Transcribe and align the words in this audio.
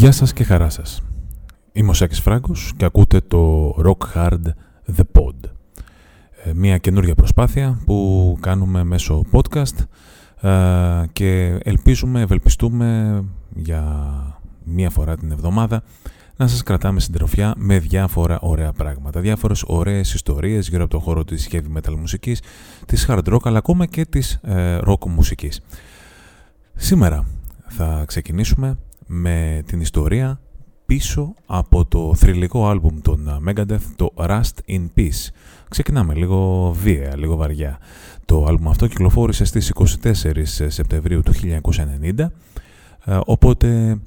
Γεια 0.00 0.12
σας 0.12 0.32
και 0.32 0.44
χαρά 0.44 0.70
σας. 0.70 1.02
Είμαι 1.72 1.90
ο 1.90 1.92
Σάκης 1.92 2.20
Φράγκος 2.20 2.72
και 2.76 2.84
ακούτε 2.84 3.20
το 3.20 3.68
Rock 3.84 4.14
Hard 4.14 4.42
The 4.96 5.02
Pod. 5.12 5.34
Ε, 6.44 6.52
μια 6.54 6.78
καινούργια 6.78 7.14
προσπάθεια 7.14 7.80
που 7.84 8.36
κάνουμε 8.40 8.84
μέσω 8.84 9.24
podcast 9.32 9.84
ε, 10.40 11.06
και 11.12 11.58
ελπίζουμε, 11.62 12.20
ευελπιστούμε 12.20 13.20
για 13.54 13.84
μία 14.64 14.90
φορά 14.90 15.16
την 15.16 15.30
εβδομάδα 15.30 15.82
να 16.36 16.46
σας 16.46 16.62
κρατάμε 16.62 17.00
συντροφιά 17.00 17.54
με 17.56 17.78
διάφορα 17.78 18.38
ωραία 18.40 18.72
πράγματα, 18.72 19.20
διάφορες 19.20 19.64
ωραίες 19.66 20.14
ιστορίες 20.14 20.68
γύρω 20.68 20.82
από 20.82 20.92
το 20.92 20.98
χώρο 20.98 21.24
της 21.24 21.48
heavy 21.52 21.78
metal 21.78 21.94
μουσικής, 21.98 22.42
της 22.86 23.06
hard 23.08 23.34
rock 23.34 23.40
αλλά 23.42 23.58
ακόμα 23.58 23.86
και 23.86 24.04
της 24.04 24.32
ε, 24.42 24.78
rock 24.86 25.06
μουσικής. 25.06 25.60
Σήμερα 26.74 27.26
θα 27.66 28.04
ξεκινήσουμε 28.06 28.78
με 29.12 29.62
την 29.66 29.80
ιστορία 29.80 30.40
πίσω 30.86 31.34
από 31.46 31.84
το 31.84 32.14
θρηλυκό 32.14 32.68
άλμπουμ 32.68 33.00
των 33.02 33.42
Megadeth, 33.48 33.80
το 33.96 34.12
Rust 34.16 34.54
in 34.68 34.86
Peace. 34.96 35.28
Ξεκινάμε 35.68 36.14
λίγο 36.14 36.70
βία, 36.82 37.16
λίγο 37.16 37.36
βαριά. 37.36 37.78
Το 38.24 38.44
άλμπουμ 38.44 38.68
αυτό 38.68 38.86
κυκλοφόρησε 38.86 39.44
στις 39.44 39.72
24 40.02 40.66
Σεπτεμβρίου 40.66 41.22
του 41.22 41.32
1990, 41.32 42.26
ε, 43.04 43.18
οπότε 43.24 43.98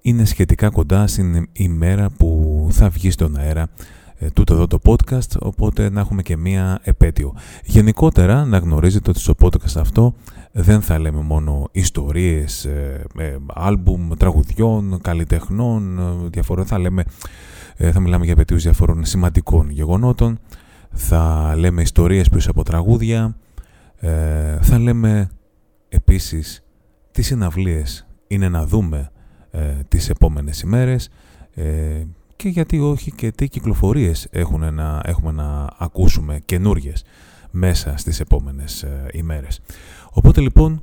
είναι 0.00 0.24
σχετικά 0.24 0.70
κοντά 0.70 1.06
στην 1.06 1.48
ημέρα 1.52 2.10
που 2.10 2.66
θα 2.70 2.88
βγει 2.88 3.10
στον 3.10 3.36
αέρα 3.36 3.62
ε, 3.62 3.68
τούτο 4.32 4.54
εδώ 4.54 4.66
το 4.66 4.78
podcast, 4.84 5.38
οπότε 5.40 5.90
να 5.90 6.00
έχουμε 6.00 6.22
και 6.22 6.36
μία 6.36 6.80
επέτειο. 6.82 7.34
Γενικότερα 7.64 8.44
να 8.44 8.58
γνωρίζετε 8.58 9.10
ότι 9.10 9.18
στο 9.20 9.34
podcast 9.40 9.76
αυτό 9.76 10.14
δεν 10.52 10.82
θα 10.82 10.98
λέμε 10.98 11.20
μόνο 11.20 11.68
ιστορίες, 11.72 12.64
ε, 12.64 13.04
ε, 13.18 13.36
άλμπουμ, 13.46 14.08
τραγουδιών, 14.18 14.98
καλλιτεχνών, 15.02 15.98
ε, 15.98 16.28
διαφορών, 16.28 16.66
θα, 16.66 16.78
λέμε, 16.78 17.04
ε, 17.76 17.92
θα 17.92 18.00
μιλάμε 18.00 18.24
για 18.24 18.32
επαιτίους 18.32 18.62
διαφορών 18.62 19.04
σημαντικών 19.04 19.70
γεγονότων, 19.70 20.38
θα 20.90 21.54
λέμε 21.56 21.82
ιστορίες 21.82 22.28
πίσω 22.28 22.50
από 22.50 22.62
τραγούδια, 22.62 23.36
ε, 23.96 24.58
θα 24.60 24.78
λέμε 24.78 25.30
επίσης 25.88 26.64
τι 27.12 27.22
συναυλίες 27.22 28.06
είναι 28.26 28.48
να 28.48 28.66
δούμε 28.66 29.10
ε, 29.50 29.74
τις 29.88 30.08
επόμενες 30.08 30.60
ημέρες 30.60 31.10
ε, 31.54 32.04
και 32.38 32.48
γιατί 32.48 32.80
όχι 32.80 33.12
και 33.12 33.30
τι 33.30 33.48
κυκλοφορίες 33.48 34.26
έχουν 34.30 34.74
να, 34.74 35.00
έχουμε 35.04 35.32
να 35.32 35.68
ακούσουμε 35.78 36.40
καινούριε 36.44 36.92
μέσα 37.50 37.96
στις 37.96 38.20
επόμενες 38.20 38.82
ε, 38.82 39.06
ημέρες. 39.12 39.60
Οπότε 40.10 40.40
λοιπόν 40.40 40.82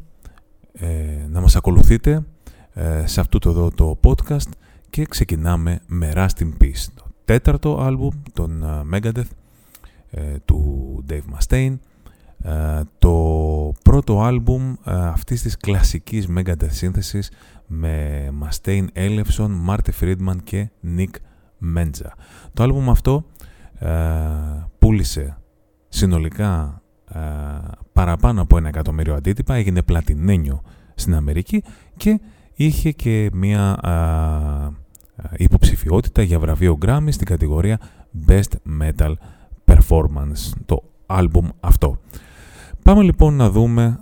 ε, 0.73 0.87
να 1.29 1.41
μας 1.41 1.55
ακολουθείτε 1.55 2.25
ε, 2.73 3.03
σε 3.05 3.19
αυτό 3.19 3.39
το, 3.39 3.49
εδώ, 3.49 3.71
το 3.71 3.99
podcast 4.03 4.49
και 4.89 5.05
ξεκινάμε 5.05 5.79
με 5.87 6.11
Rust 6.15 6.43
in 6.43 6.51
Peace, 6.61 6.85
το 6.95 7.03
τέταρτο 7.25 7.81
άλμπουμ 7.81 8.13
των 8.33 8.63
Megadeth 8.93 9.29
του 10.45 11.03
Dave 11.09 11.23
Mustaine 11.37 11.75
το 12.97 13.73
πρώτο 13.83 14.21
άλμπουμ 14.21 14.73
αυτής 14.83 15.41
της 15.41 15.57
κλασικής 15.57 16.27
Megadeth 16.37 16.69
σύνθεσης 16.69 17.31
με 17.67 18.27
Mustaine, 18.43 18.85
Ellefson, 18.93 19.49
Marty 19.67 19.91
Friedman 20.01 20.35
και 20.43 20.69
Nick 20.97 21.11
Μέντζα. 21.65 22.13
Το 22.53 22.63
άλμπουμ 22.63 22.89
αυτό 22.89 23.25
ε, 23.79 23.89
πούλησε 24.79 25.37
συνολικά 25.89 26.81
ε, 27.13 27.19
παραπάνω 27.93 28.41
από 28.41 28.57
ένα 28.57 28.67
εκατομμύριο 28.67 29.13
αντίτυπα, 29.13 29.55
έγινε 29.55 29.81
πλατινένιο 29.81 30.61
στην 30.95 31.15
Αμερική 31.15 31.63
και 31.97 32.19
είχε 32.53 32.91
και 32.91 33.29
μία 33.33 33.77
ε, 33.83 35.27
υποψηφιότητα 35.37 36.21
για 36.21 36.39
βραβείο 36.39 36.77
Grammy 36.85 37.07
στην 37.09 37.25
κατηγορία 37.25 37.79
Best 38.27 38.81
Metal 38.81 39.13
Performance, 39.65 40.51
το 40.65 40.83
άλμπουμ 41.05 41.47
αυτό. 41.59 41.97
Πάμε 42.83 43.01
λοιπόν 43.01 43.33
να 43.35 43.49
δούμε 43.49 43.99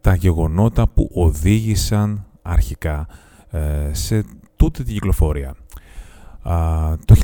τα 0.00 0.14
γεγονότα 0.14 0.88
που 0.88 1.10
οδήγησαν 1.14 2.26
αρχικά 2.42 3.06
σε 3.92 4.24
τούτη 4.56 4.82
την 4.84 4.92
κυκλοφορία 4.92 5.54
το 7.04 7.14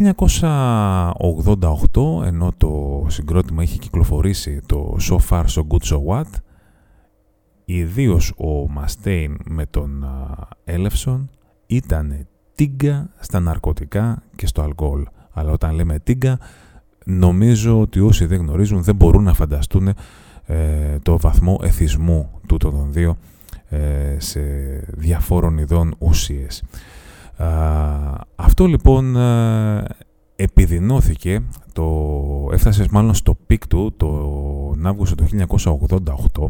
1988, 2.21 2.27
ενώ 2.27 2.53
το 2.57 3.05
συγκρότημα 3.09 3.63
είχε 3.63 3.79
κυκλοφορήσει 3.79 4.61
το 4.67 4.97
So 5.01 5.17
Far 5.29 5.45
So 5.45 5.63
Good 5.69 5.83
So 5.83 5.99
What, 6.07 6.31
ιδίως 7.65 8.33
ο 8.37 8.69
Μαστέιν 8.69 9.37
με 9.45 9.67
τον 9.67 10.07
Έλευσον 10.65 11.31
ήταν 11.67 12.27
τίγκα 12.55 13.11
στα 13.19 13.41
ναρκωτικά 13.41 14.23
και 14.37 14.47
στο 14.47 14.63
αλκοόλ. 14.63 15.05
Αλλά 15.33 15.53
όταν 15.53 15.75
λέμε 15.75 15.99
τίγκα, 15.99 16.39
νομίζω 17.05 17.81
ότι 17.81 18.01
όσοι 18.01 18.27
δεν 18.27 18.39
γνωρίζουν 18.39 18.83
δεν 18.83 18.95
μπορούν 18.95 19.23
να 19.23 19.35
φανταστούν 19.35 19.89
ε, 20.45 20.99
το 21.03 21.19
βαθμό 21.19 21.59
εθισμού 21.63 22.31
του 22.47 22.57
των 22.57 22.93
δύο 22.93 23.17
ε, 23.69 24.17
σε 24.19 24.41
διαφόρων 24.97 25.59
ειδών 25.59 25.95
ουσίες 25.99 26.63
αυτό 28.37 28.67
λοιπόν 28.67 29.17
ε, 29.17 29.85
επιδεινώθηκε, 30.37 31.43
το, 31.73 31.87
έφτασε 32.53 32.87
μάλλον 32.91 33.15
στο 33.15 33.35
peak 33.47 33.67
του 33.67 33.95
τον 33.97 34.87
Αύγουστο 34.87 35.15
του 35.15 35.27
1988 36.35 36.45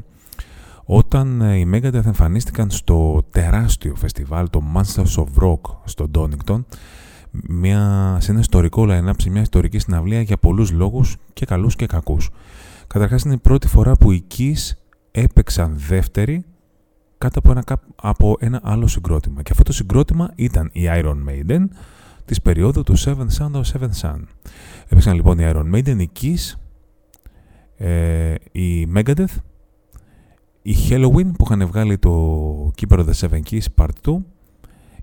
όταν 0.84 1.41
ε, 1.41 1.56
οι 1.56 1.71
Megadeth 1.72 2.04
εμφανίστηκαν 2.04 2.71
στο 2.71 3.22
τεράστιο 3.31 3.94
φεστιβάλ, 3.94 4.50
το 4.50 4.62
Monsters 4.75 5.22
of 5.22 5.44
Rock 5.44 5.60
στο 5.84 6.10
Donington 6.15 6.65
μια, 7.31 8.16
σε 8.21 8.31
ένα 8.31 8.41
ιστορικό 8.41 8.87
line-up, 8.88 9.12
σε 9.16 9.31
μια 9.31 9.41
ιστορική 9.41 9.78
συναυλία 9.78 10.21
για 10.21 10.37
πολλούς 10.37 10.71
λόγους 10.71 11.16
και 11.32 11.47
καλούς 11.47 11.77
και 11.77 11.87
κακούς. 11.87 12.31
Καταρχάς 12.87 13.22
είναι 13.22 13.34
η 13.34 13.38
πρώτη 13.38 13.69
φορά 13.69 13.97
που 13.97 14.12
οι 14.12 14.27
Kiss 14.37 14.77
έπαιξαν 15.10 15.75
δεύτερη 15.88 16.44
κάτω 17.19 17.39
από 17.39 17.51
ένα, 17.51 17.65
από 17.97 18.37
ένα 18.41 18.61
άλλο 18.62 18.87
συγκρότημα. 18.87 19.43
Και 19.43 19.51
αυτό 19.51 19.62
το 19.62 19.73
συγκρότημα 19.73 20.33
ήταν 20.34 20.71
η 20.73 20.83
Iron 20.87 21.17
Maiden 21.29 21.65
της 22.25 22.43
περίοδου 22.43 22.83
του 22.83 22.99
Seven 22.99 23.27
Sun 23.39 23.51
of 23.53 23.62
Seven 23.62 23.91
Sun. 24.01 24.23
Έπαιξαν 24.84 25.15
λοιπόν 25.15 25.39
η 25.39 25.51
Iron 25.53 25.75
Maiden, 25.75 25.99
η 25.99 26.11
Kiss, 26.21 26.55
ε, 27.77 28.34
η 28.53 28.89
Megadeth, 28.95 29.37
η 30.62 30.75
Halloween 30.89 31.31
που 31.39 31.45
είχαν 31.45 31.67
βγάλει 31.67 31.99
το 31.99 32.73
Keeper 32.81 32.99
of 32.99 33.07
the 33.07 33.28
Seven 33.28 33.41
Keys 33.51 33.67
Part 33.75 34.11
2, 34.11 34.17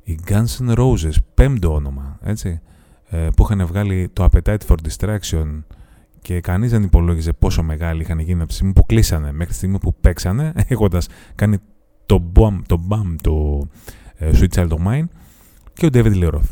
η 0.04 0.20
Guns 0.28 0.68
N' 0.68 0.76
Roses, 0.78 1.16
πέμπτο 1.34 1.74
όνομα, 1.74 2.20
έτσι, 2.24 2.62
ε, 3.10 3.28
που 3.36 3.44
είχαν 3.44 3.66
βγάλει 3.66 4.10
το 4.14 4.28
Appetite 4.32 4.58
for 4.68 4.76
Distraction 4.88 5.64
και 6.22 6.42
κανείς 6.42 6.72
δεν 6.72 6.84
υπολόγιζε 6.84 7.34
πόσο 7.34 7.64
μεγάλη 7.64 8.02
είχαν 8.02 8.20
γίνει 8.20 8.40
από 8.40 8.48
τη 8.48 8.54
στιγμή 8.54 8.74
που 8.74 8.86
κλείσανε 8.86 9.32
μέχρι 9.32 9.48
τη 9.48 9.54
στιγμή 9.54 9.80
που 9.80 9.96
παίξανε, 10.02 10.54
έχοντας 10.68 11.08
κάνει 11.36 11.58
το 12.06 12.32
BAM, 12.36 12.60
το, 12.66 12.82
BAM, 12.90 13.16
το 13.22 13.68
ε, 14.16 14.30
Sweet 14.34 14.54
Child 14.56 14.70
of 14.70 14.88
Mine 14.88 15.06
και 15.74 15.86
ο 15.86 15.90
David 15.94 16.24
Lee 16.24 16.34
Roth. 16.34 16.50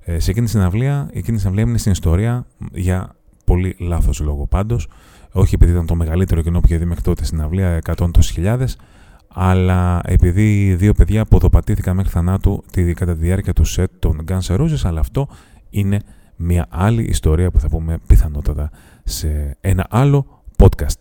Ε, 0.00 0.18
σε 0.18 0.30
εκείνη 0.30 0.44
τη 0.44 0.50
συναυλία, 0.52 1.08
εκείνη 1.12 1.34
τη 1.36 1.38
συναυλία 1.38 1.62
έμεινε 1.62 1.78
στην 1.78 1.92
ιστορία 1.92 2.46
για 2.72 3.14
πολύ 3.44 3.76
λάθος 3.78 4.20
λόγο 4.20 4.46
πάντως, 4.46 4.88
όχι 5.32 5.54
επειδή 5.54 5.72
ήταν 5.72 5.86
το 5.86 5.94
μεγαλύτερο 5.94 6.42
κοινό 6.42 6.60
που 6.60 6.66
είχε 6.66 6.76
δει 6.76 6.84
μέχρι 6.84 7.02
τότε 7.02 7.24
στην 7.24 7.36
συναυλία, 7.38 7.78
100.000, 7.96 8.64
αλλά 9.28 10.00
επειδή 10.04 10.74
δύο 10.74 10.92
παιδιά 10.92 11.20
αποδοπατήθηκαν 11.20 11.96
μέχρι 11.96 12.10
θανάτου 12.10 12.64
τη, 12.70 12.94
κατά 12.94 13.12
τη 13.12 13.20
διάρκεια 13.20 13.52
του 13.52 13.64
σετ 13.64 13.90
των 13.98 14.24
Guns 14.28 14.40
N' 14.40 14.60
Roses, 14.60 14.80
αλλά 14.82 15.00
αυτό 15.00 15.28
είναι 15.70 16.00
μια 16.36 16.66
άλλη 16.68 17.02
ιστορία 17.02 17.50
που 17.50 17.60
θα 17.60 17.68
πούμε 17.68 17.98
πιθανότατα 18.06 18.70
σε 19.04 19.56
ένα 19.60 19.86
άλλο 19.90 20.42
podcast. 20.56 20.98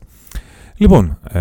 Λοιπόν, 0.75 1.19
ε, 1.31 1.39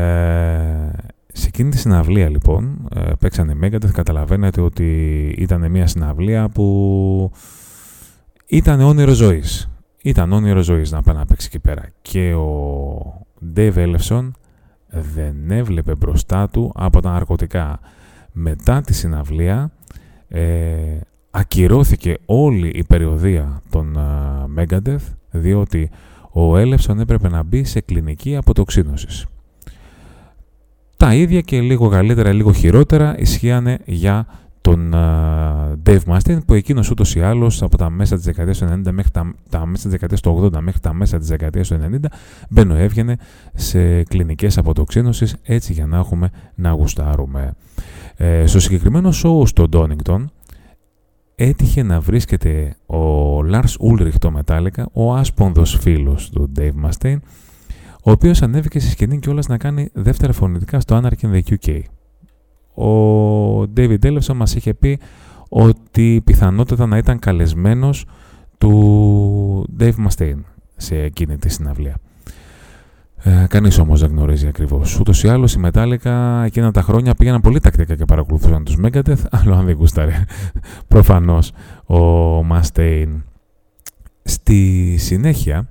σε 1.38 1.46
εκείνη 1.46 1.70
τη 1.70 1.78
συναυλία 1.78 2.28
λοιπόν, 2.28 2.88
ε, 2.94 3.12
παίξανε 3.18 3.56
Megadeth, 3.62 3.90
καταλαβαίνετε 3.92 4.60
ότι 4.60 5.26
ήταν 5.38 5.70
μια 5.70 5.86
συναυλία 5.86 6.48
που 6.48 7.30
ήταν 8.46 8.80
όνειρο 8.80 9.12
ζωής. 9.12 9.70
Ήταν 10.02 10.32
όνειρο 10.32 10.60
ζωής 10.60 10.90
να 10.90 11.02
πάει 11.02 11.16
να 11.16 11.26
παίξει 11.26 11.46
εκεί 11.52 11.58
πέρα. 11.58 11.84
Και 12.02 12.34
ο 12.34 13.26
Dave 13.56 13.74
Ellefson 13.74 14.30
δεν 14.88 15.50
έβλεπε 15.50 15.94
μπροστά 15.94 16.48
του 16.48 16.72
από 16.74 17.00
τα 17.00 17.10
ναρκωτικά. 17.10 17.80
Μετά 18.32 18.80
τη 18.80 18.94
συναυλία 18.94 19.70
ε, 20.28 20.42
ακυρώθηκε 21.30 22.16
όλη 22.26 22.68
η 22.68 22.84
περιοδία 22.84 23.62
των 23.70 23.96
uh, 23.98 24.60
Megadeth 24.60 25.14
διότι 25.30 25.90
ο 26.32 26.56
Ellefson 26.56 26.98
έπρεπε 26.98 27.28
να 27.28 27.42
μπει 27.42 27.64
σε 27.64 27.80
κλινική 27.80 28.36
αποτοξίνωσης. 28.36 29.26
Τα 31.08 31.14
ίδια 31.14 31.40
και 31.40 31.60
λίγο 31.60 31.88
καλύτερα, 31.88 32.32
λίγο 32.32 32.52
χειρότερα 32.52 33.18
ισχύανε 33.18 33.78
για 33.84 34.26
τον 34.60 34.92
uh, 34.94 35.88
Dave 35.88 36.00
Mustaine 36.06 36.38
που 36.46 36.54
εκείνος 36.54 36.90
ούτως 36.90 37.14
ή 37.14 37.20
άλλως 37.20 37.62
από 37.62 37.76
τα 37.76 37.90
μέσα 37.90 38.16
της 38.16 38.24
δεκαετίας 38.24 38.58
του 38.58 38.66
90 38.86 38.90
μέχρι 38.90 39.10
τα, 39.10 39.34
τα 39.50 39.66
μέσα 39.66 39.82
της 39.82 39.90
δεκαετίας 39.90 40.20
του 40.20 40.50
80 40.54 40.60
μέχρι 40.60 40.80
τα 40.80 40.92
μέσα 40.92 41.18
της 41.18 41.28
δεκαετίας 41.28 41.68
του 41.68 41.78
90 42.02 42.04
μπαίνω 42.50 42.74
έβγαινε 42.74 43.16
σε 43.54 44.02
κλινικές 44.02 44.58
αποτοξίνωσης 44.58 45.36
έτσι 45.42 45.72
για 45.72 45.86
να 45.86 45.96
έχουμε 45.96 46.30
να 46.54 46.70
γουστάρουμε. 46.70 47.52
Ε, 48.16 48.46
στο 48.46 48.60
συγκεκριμένο 48.60 49.08
show 49.08 49.46
στο 49.46 49.66
Donington 49.72 50.24
έτυχε 51.34 51.82
να 51.82 52.00
βρίσκεται 52.00 52.76
ο 52.86 53.38
Lars 53.38 53.92
Ulrich 53.92 54.18
το 54.18 54.32
Metallica, 54.38 54.84
ο 54.92 55.14
άσπονδος 55.14 55.78
φίλος 55.80 56.30
του 56.30 56.52
Dave 56.58 56.88
Mustaine, 56.88 57.18
ο 58.08 58.10
οποίος 58.10 58.42
ανέβηκε 58.42 58.80
στη 58.80 58.90
σκηνή 58.90 59.18
κιόλας 59.18 59.46
να 59.46 59.56
κάνει 59.56 59.88
δεύτερα 59.92 60.32
φωνητικά 60.32 60.80
στο 60.80 61.00
Anarchy 61.02 61.26
in 61.26 61.32
the 61.32 61.56
UK. 61.56 61.80
Ο 62.84 63.72
David 63.76 63.98
Ellefson 64.02 64.34
μας 64.34 64.54
είχε 64.54 64.74
πει 64.74 64.98
ότι 65.48 66.22
πιθανότατα 66.24 66.86
να 66.86 66.96
ήταν 66.96 67.18
καλεσμένος 67.18 68.04
του 68.58 69.68
Dave 69.80 69.92
Mustaine 70.06 70.40
σε 70.76 70.96
εκείνη 70.96 71.36
τη 71.36 71.48
συναυλία. 71.48 71.96
Ε, 73.22 73.46
Κανείς 73.48 73.78
όμως 73.78 74.00
δεν 74.00 74.10
γνωρίζει 74.10 74.46
ακριβώς. 74.46 75.00
Ούτως 75.00 75.22
ή 75.22 75.28
άλλως 75.28 75.54
οι 75.54 75.60
Metallica 75.64 76.42
εκείνα 76.44 76.70
τα 76.70 76.82
χρόνια 76.82 77.14
πήγαιναν 77.14 77.40
πολύ 77.40 77.60
τακτικά 77.60 77.94
και 77.94 78.04
παρακολουθούσαν 78.04 78.64
τους 78.64 78.76
Megadeth, 78.82 79.24
άλλο 79.42 79.54
αν 79.54 79.64
δεν 79.64 79.74
γούσταρε. 79.74 80.24
Προφανώς 80.88 81.52
ο 81.86 82.38
Mustaine. 82.38 83.22
Στη 84.22 84.94
συνέχεια 84.98 85.68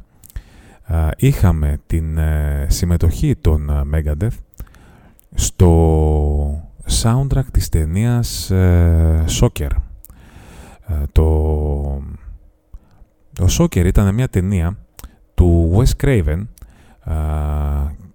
είχαμε 1.18 1.80
την 1.88 2.18
ε, 2.18 2.66
συμμετοχή 2.70 3.36
των 3.36 3.70
ε, 3.70 3.82
Megadeth 3.94 4.38
στο 5.34 6.70
soundtrack 7.04 7.46
της 7.52 7.70
ταινίας 7.70 8.52
ε, 8.52 9.26
Soccer. 9.40 9.70
το, 11.12 11.24
το 13.34 13.48
Soccer 13.60 13.86
ήταν 13.86 14.14
μια 14.14 14.28
ταινία 14.28 14.78
του 15.34 15.74
Wes 15.76 16.04
Craven 16.06 16.46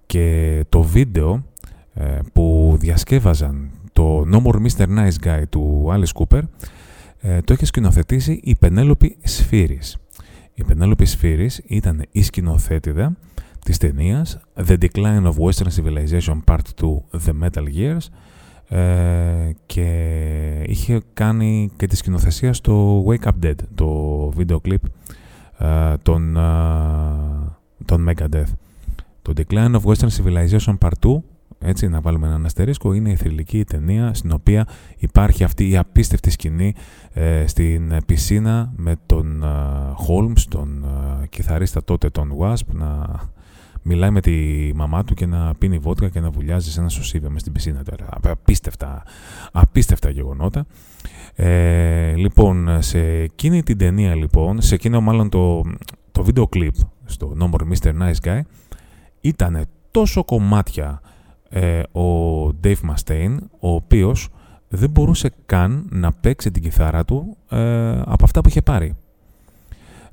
και 0.06 0.64
το 0.68 0.82
βίντεο 0.82 1.44
ε, 1.94 2.18
που 2.32 2.76
διασκεύαζαν 2.78 3.70
το 3.92 4.24
No 4.32 4.42
More 4.42 4.66
Mr. 4.66 4.86
Nice 4.86 5.26
Guy 5.26 5.42
του 5.48 5.86
Alice 5.90 6.22
Cooper 6.22 6.40
ε, 7.20 7.40
το 7.40 7.52
έχει 7.52 7.64
σκηνοθετήσει 7.64 8.40
η 8.44 8.56
Πενέλοπη 8.56 9.16
Σφύρης. 9.22 9.96
Η 10.54 10.64
Πενέλοπη 10.64 11.04
Σφύρης 11.04 11.60
ήταν 11.66 12.04
η 12.10 12.22
σκηνοθέτηδα 12.22 13.16
της 13.64 13.78
ταινίας 13.78 14.40
The 14.66 14.76
Decline 14.78 15.22
of 15.22 15.32
Western 15.32 15.68
Civilization 15.76 16.40
Part 16.44 16.58
2 16.80 17.00
The 17.26 17.32
Metal 17.42 17.64
Gears 17.76 18.06
ε, 18.76 19.50
και 19.66 20.64
είχε 20.66 21.02
κάνει 21.14 21.70
και 21.76 21.86
τη 21.86 21.96
σκηνοθεσία 21.96 22.52
στο 22.52 23.04
Wake 23.06 23.24
Up 23.24 23.44
Dead, 23.46 23.54
το 23.74 23.88
βίντεο 24.34 24.60
κλιπ 24.60 24.84
ε, 25.58 25.94
των, 26.02 26.32
των 27.84 28.08
Megadeth. 28.08 28.52
Το 29.22 29.32
Decline 29.36 29.74
of 29.74 29.80
Western 29.80 30.08
Civilization 30.08 30.78
Part 30.78 31.06
2, 31.06 31.18
έτσι 31.62 31.88
να 31.88 32.00
βάλουμε 32.00 32.26
έναν 32.26 32.44
αστερίσκο, 32.44 32.92
είναι 32.92 33.10
η 33.10 33.16
θρηλυκή 33.16 33.64
ταινία 33.64 34.14
στην 34.14 34.32
οποία 34.32 34.66
υπάρχει 34.98 35.44
αυτή 35.44 35.70
η 35.70 35.76
απίστευτη 35.76 36.30
σκηνή 36.30 36.74
ε, 37.12 37.46
στην 37.46 38.04
πισίνα 38.06 38.72
με 38.76 38.96
τον 39.06 39.42
uh, 39.44 39.48
Holmes, 40.08 40.40
τον 40.48 40.84
uh, 40.86 41.28
κιθαρίστα 41.28 41.84
τότε 41.84 42.10
τον 42.10 42.32
Wasp, 42.38 42.66
να 42.72 43.20
μιλάει 43.82 44.10
με 44.10 44.20
τη 44.20 44.32
μαμά 44.74 45.04
του 45.04 45.14
και 45.14 45.26
να 45.26 45.54
πίνει 45.54 45.78
βότκα 45.78 46.08
και 46.08 46.20
να 46.20 46.30
βουλιάζει 46.30 46.70
σε 46.70 46.80
ένα 46.80 46.88
σωσίβιο 46.88 47.30
με 47.30 47.38
στην 47.38 47.52
πισίνα 47.52 47.82
τώρα. 47.84 48.08
Απίστευτα, 48.22 49.02
απίστευτα 49.52 50.10
γεγονότα. 50.10 50.66
Ε, 51.34 52.14
λοιπόν, 52.14 52.82
σε 52.82 52.98
εκείνη 53.00 53.62
την 53.62 53.78
ταινία 53.78 54.14
λοιπόν, 54.14 54.60
σε 54.60 54.74
εκείνο 54.74 55.00
μάλλον 55.00 55.28
το, 55.28 55.62
το 56.12 56.24
βίντεο 56.24 56.46
κλιπ 56.46 56.74
στο 57.04 57.36
No 57.40 57.50
More 57.50 57.72
Mr. 57.72 57.92
Nice 58.02 58.28
Guy, 58.28 58.40
ήταν 59.20 59.66
τόσο 59.90 60.24
κομμάτια 60.24 61.00
ε, 61.52 61.80
ο 61.98 62.46
Dave 62.64 62.74
Mustaine, 62.90 63.36
ο 63.58 63.74
οποίος 63.74 64.28
δεν 64.68 64.90
μπορούσε 64.90 65.30
καν 65.46 65.86
να 65.90 66.12
παίξει 66.12 66.50
την 66.50 66.62
κιθάρα 66.62 67.04
του 67.04 67.36
ε, 67.50 67.90
από 67.90 68.24
αυτά 68.24 68.40
που 68.40 68.48
είχε 68.48 68.62
πάρει. 68.62 68.96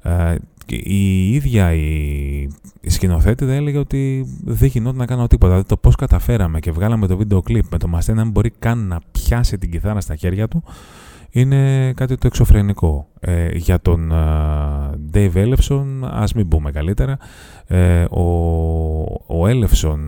Ε, 0.02 0.36
η 0.72 1.34
ίδια 1.34 1.74
η, 1.74 2.42
η 2.82 2.90
σκηνοθέτη 2.90 3.46
έλεγε 3.46 3.78
ότι 3.78 4.26
δεν 4.44 4.68
γινόταν 4.68 4.98
να 4.98 5.06
κάνω 5.06 5.28
τίποτα. 5.28 5.52
Δηλαδή 5.52 5.68
το 5.68 5.78
πώς 5.78 5.96
καταφέραμε 5.96 6.60
και 6.60 6.72
βγάλαμε 6.72 7.08
το 7.08 7.18
βίντεο 7.18 7.42
κλιπ 7.42 7.66
με 7.72 7.78
το 7.78 7.88
Mustaine 7.96 8.14
να 8.14 8.24
μην 8.24 8.32
μπορεί 8.32 8.52
καν 8.60 8.88
να 8.88 9.00
πιάσει 9.12 9.58
την 9.58 9.72
κιθάρα 9.72 10.02
στα 10.02 10.16
χέρια 10.16 10.48
του 10.48 10.64
είναι 11.30 11.94
κάτι 11.94 12.16
το 12.16 12.28
εξωφρενικό. 12.28 13.08
Ε, 13.20 13.58
για 13.58 13.80
τον 13.80 14.12
uh, 14.14 14.92
Dave 15.14 15.34
Ellefson, 15.34 15.86
ας 16.02 16.34
μην 16.34 16.48
πούμε 16.48 16.72
καλύτερα, 16.72 17.18
ε, 17.68 18.04
ο, 18.04 18.22
ο 19.28 19.46
Ellefson, 19.46 20.00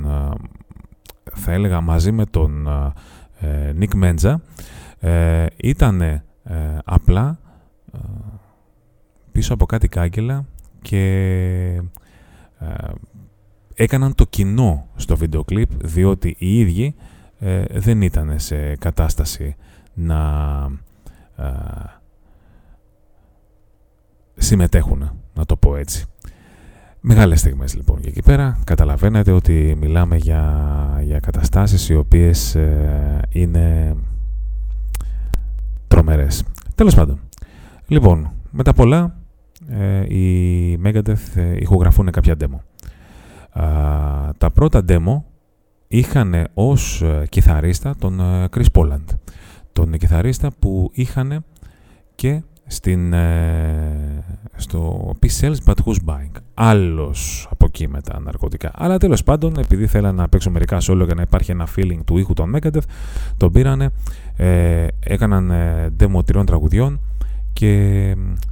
θα 1.33 1.51
έλεγα 1.51 1.81
μαζί 1.81 2.11
με 2.11 2.25
τον 2.25 2.67
ε, 3.39 3.73
Nick 3.79 4.03
Menza, 4.03 4.35
ε, 4.99 5.45
ήταν 5.57 6.21
απλά 6.83 7.39
πίσω 9.31 9.53
από 9.53 9.65
κάτι 9.65 9.87
κάγκελα 9.87 10.45
και 10.81 11.81
έκαναν 13.73 14.15
το 14.15 14.25
κοινό 14.25 14.87
στο 14.95 15.17
βίντεο 15.17 15.43
κλιπ, 15.43 15.69
διότι 15.85 16.35
οι 16.37 16.59
ίδιοι 16.59 16.95
δεν 17.69 18.01
ήταν 18.01 18.39
σε 18.39 18.75
κατάσταση 18.75 19.55
να 19.93 20.69
συμμετέχουν, 24.35 25.11
να 25.33 25.45
το 25.45 25.55
πω 25.55 25.75
έτσι. 25.75 26.05
Μεγάλες 27.03 27.39
στιγμές 27.39 27.75
λοιπόν 27.75 28.01
και 28.01 28.09
εκεί 28.09 28.21
πέρα 28.21 28.59
καταλαβαίνετε 28.63 29.31
ότι 29.31 29.77
μιλάμε 29.79 30.17
για, 30.17 30.99
για 31.03 31.19
καταστάσεις 31.19 31.89
οι 31.89 31.95
οποίες 31.95 32.55
ε, 32.55 33.19
είναι 33.29 33.95
τρομερές. 35.87 36.43
Τέλος 36.75 36.95
πάντων. 36.95 37.19
Λοιπόν, 37.87 38.31
μετά 38.51 38.73
πολλά 38.73 39.15
ε, 39.69 40.15
οι 40.15 40.79
Megadeth 40.83 41.35
ε, 41.35 41.55
ηχογραφούν 41.59 42.11
κάποια 42.11 42.35
demo. 42.39 42.59
τα 44.37 44.51
πρώτα 44.53 44.83
demo 44.87 45.21
είχαν 45.87 46.47
ως 46.53 47.01
ε, 47.01 47.25
κιθαρίστα 47.29 47.95
τον 47.99 48.19
Chris 48.55 48.65
Poland 48.73 49.05
τον 49.73 49.97
κιθαρίστα 49.97 50.51
που 50.59 50.89
είχαν 50.93 51.45
και 52.15 52.41
στην, 52.71 53.13
ε, 53.13 54.23
στο 54.55 55.11
Peace 55.21 55.45
Sells 55.45 55.55
But 55.65 55.73
Who's 55.85 55.97
Buying; 56.05 56.41
Άλλος 56.53 57.47
από 57.51 57.65
εκεί 57.65 57.87
με 57.87 58.01
τα 58.01 58.19
ναρκωτικά. 58.19 58.71
Αλλά 58.75 58.97
τέλος 58.97 59.23
πάντων, 59.23 59.57
επειδή 59.57 59.87
θέλανε 59.87 60.21
να 60.21 60.29
παίξω 60.29 60.49
μερικά 60.49 60.77
solo 60.81 61.01
για 61.05 61.15
να 61.15 61.21
υπάρχει 61.21 61.51
ένα 61.51 61.67
feeling 61.75 61.99
του 62.05 62.17
ήχου 62.17 62.33
των 62.33 62.55
Megadeth, 62.55 62.85
τον 63.37 63.51
πήρανε, 63.51 63.89
ε, 64.35 64.87
έκαναν 64.99 65.51
ε, 65.51 65.93
demo 65.99 66.25
τριών 66.25 66.45
τραγουδιών 66.45 66.99
και 67.53 67.69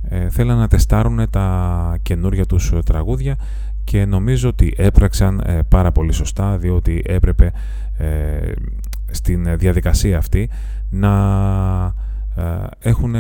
ε, 0.10 0.30
θέλανε 0.30 0.60
να 0.60 0.68
τεστάρουν 0.68 1.30
τα 1.30 1.98
καινούργια 2.02 2.46
τους 2.46 2.74
τραγούδια 2.86 3.36
και 3.84 4.06
νομίζω 4.06 4.50
ότι 4.50 4.74
έπραξαν 4.78 5.42
ε, 5.46 5.60
πάρα 5.70 5.92
πολύ 5.92 6.12
σωστά 6.12 6.58
διότι 6.58 7.04
έπρεπε 7.06 7.52
ε, 7.98 8.52
στην 9.12 9.58
διαδικασία 9.58 10.18
αυτή 10.18 10.50
να 10.90 11.14
ε, 12.36 12.44
έχουν 12.80 13.16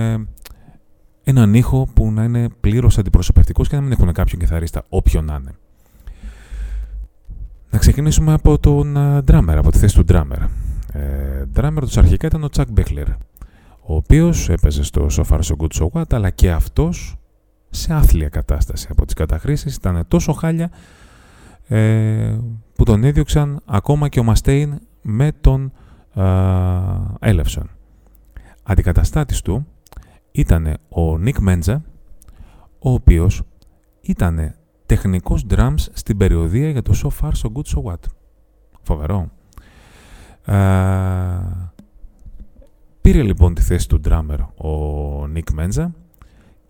έναν 1.29 1.53
ήχο 1.53 1.87
που 1.93 2.11
να 2.11 2.23
είναι 2.23 2.49
πλήρως 2.59 2.97
αντιπροσωπευτικός 2.97 3.67
και 3.67 3.75
να 3.75 3.81
μην 3.81 3.91
έχουν 3.91 4.11
κάποιον 4.13 4.39
κιθαρίστα 4.41 4.85
όποιον 4.89 5.25
να 5.25 5.39
είναι. 5.41 5.51
Να 7.69 7.77
ξεκινήσουμε 7.77 8.33
από 8.33 8.59
τον 8.59 8.97
drummer, 9.25 9.55
από 9.57 9.71
τη 9.71 9.77
θέση 9.77 9.95
του 9.95 10.05
drummer. 10.07 10.47
Ε, 10.93 11.45
drummer 11.55 11.79
τους 11.79 11.97
αρχικά 11.97 12.27
ήταν 12.27 12.43
ο 12.43 12.47
Chuck 12.55 12.65
Beckler, 12.77 13.07
ο 13.81 13.95
οποίος 13.95 14.49
έπαιζε 14.49 14.83
στο 14.83 15.07
So 15.09 15.23
Far 15.29 15.39
So 15.39 15.55
Good 15.57 15.79
So 15.79 15.87
What, 15.91 16.13
αλλά 16.13 16.29
και 16.29 16.51
αυτός 16.51 17.17
σε 17.69 17.93
άθλια 17.93 18.29
κατάσταση 18.29 18.87
από 18.91 19.05
τις 19.05 19.13
καταχρήσεις, 19.13 19.75
ήταν 19.75 20.05
τόσο 20.07 20.33
χάλια 20.33 20.69
ε, 21.67 22.37
που 22.75 22.83
τον 22.83 23.03
έδιωξαν 23.03 23.61
ακόμα 23.65 24.07
και 24.07 24.19
ο 24.19 24.23
Μαστέιν 24.23 24.79
με 25.01 25.31
τον 25.41 25.71
Έλευσον. 27.19 27.69
Αντικαταστάτης 28.63 29.41
του 29.41 29.67
ήταν 30.39 30.77
ο 30.89 31.17
Νίκ 31.17 31.37
Μέντζα, 31.39 31.83
ο 32.79 32.91
οποίος 32.91 33.41
ήταν 34.01 34.55
τεχνικός 34.85 35.45
drums 35.49 35.85
στην 35.93 36.17
περιοδία 36.17 36.69
για 36.69 36.81
το 36.81 36.93
So 37.03 37.07
Far 37.07 37.31
So 37.31 37.51
Good 37.51 37.75
So 37.75 37.83
What. 37.83 37.99
Φοβερό. 38.81 39.31
πήρε 43.01 43.23
λοιπόν 43.23 43.53
τη 43.53 43.61
θέση 43.61 43.87
του 43.87 44.01
drummer 44.05 44.37
ο 44.55 45.27
Νίκ 45.27 45.51
Μέντζα 45.51 45.93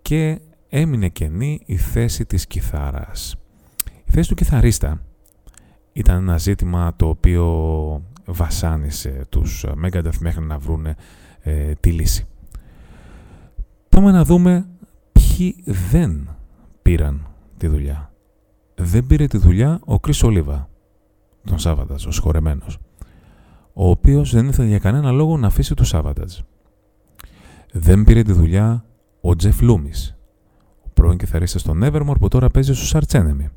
και 0.01 0.39
έμεινε 0.69 1.09
κενή 1.09 1.61
η 1.65 1.75
θέση 1.75 2.25
της 2.25 2.47
κιθάρας. 2.47 3.35
Η 4.05 4.11
θέση 4.11 4.29
του 4.29 4.35
κιθαρίστα 4.35 5.01
ήταν 5.93 6.17
ένα 6.17 6.37
ζήτημα 6.37 6.95
το 6.95 7.07
οποίο 7.07 7.45
βασάνισε 8.25 9.25
τους 9.29 9.65
Megadeth 9.83 10.17
μέχρι 10.19 10.45
να 10.45 10.57
βρούνε 10.57 10.95
ε, 11.41 11.73
τη 11.79 11.91
λύση. 11.91 12.27
Πάμε 13.99 14.11
να 14.11 14.23
δούμε 14.23 14.67
ποιοι 15.11 15.55
δεν 15.65 16.29
πήραν 16.81 17.27
τη 17.57 17.67
δουλειά. 17.67 18.11
Δεν 18.75 19.07
πήρε 19.07 19.27
τη 19.27 19.37
δουλειά 19.37 19.79
ο 19.85 19.99
Κρίς 19.99 20.23
Ολίβα, 20.23 20.69
τον 21.45 21.59
Σάββατας, 21.59 22.05
ο 22.05 22.11
συγχωρεμένος, 22.11 22.77
ο 23.73 23.89
οποίος 23.89 24.31
δεν 24.33 24.47
ήθελε 24.47 24.67
για 24.67 24.79
κανένα 24.79 25.11
λόγο 25.11 25.37
να 25.37 25.47
αφήσει 25.47 25.73
τους 25.73 25.87
Σάββατας. 25.87 26.43
Δεν 27.71 28.03
πήρε 28.03 28.21
τη 28.21 28.31
δουλειά 28.31 28.85
ο 29.21 29.35
Τζεφ 29.35 29.61
Λούμις, 29.61 30.17
ο 30.85 30.89
πρώην 30.93 31.17
κιθαρίστας 31.17 31.63
των 31.63 31.81
Nevermore 31.83 32.19
που 32.19 32.27
τώρα 32.27 32.49
παίζει 32.49 32.73
στους 32.73 32.95
Arch 32.95 33.19
Enemy. 33.19 33.49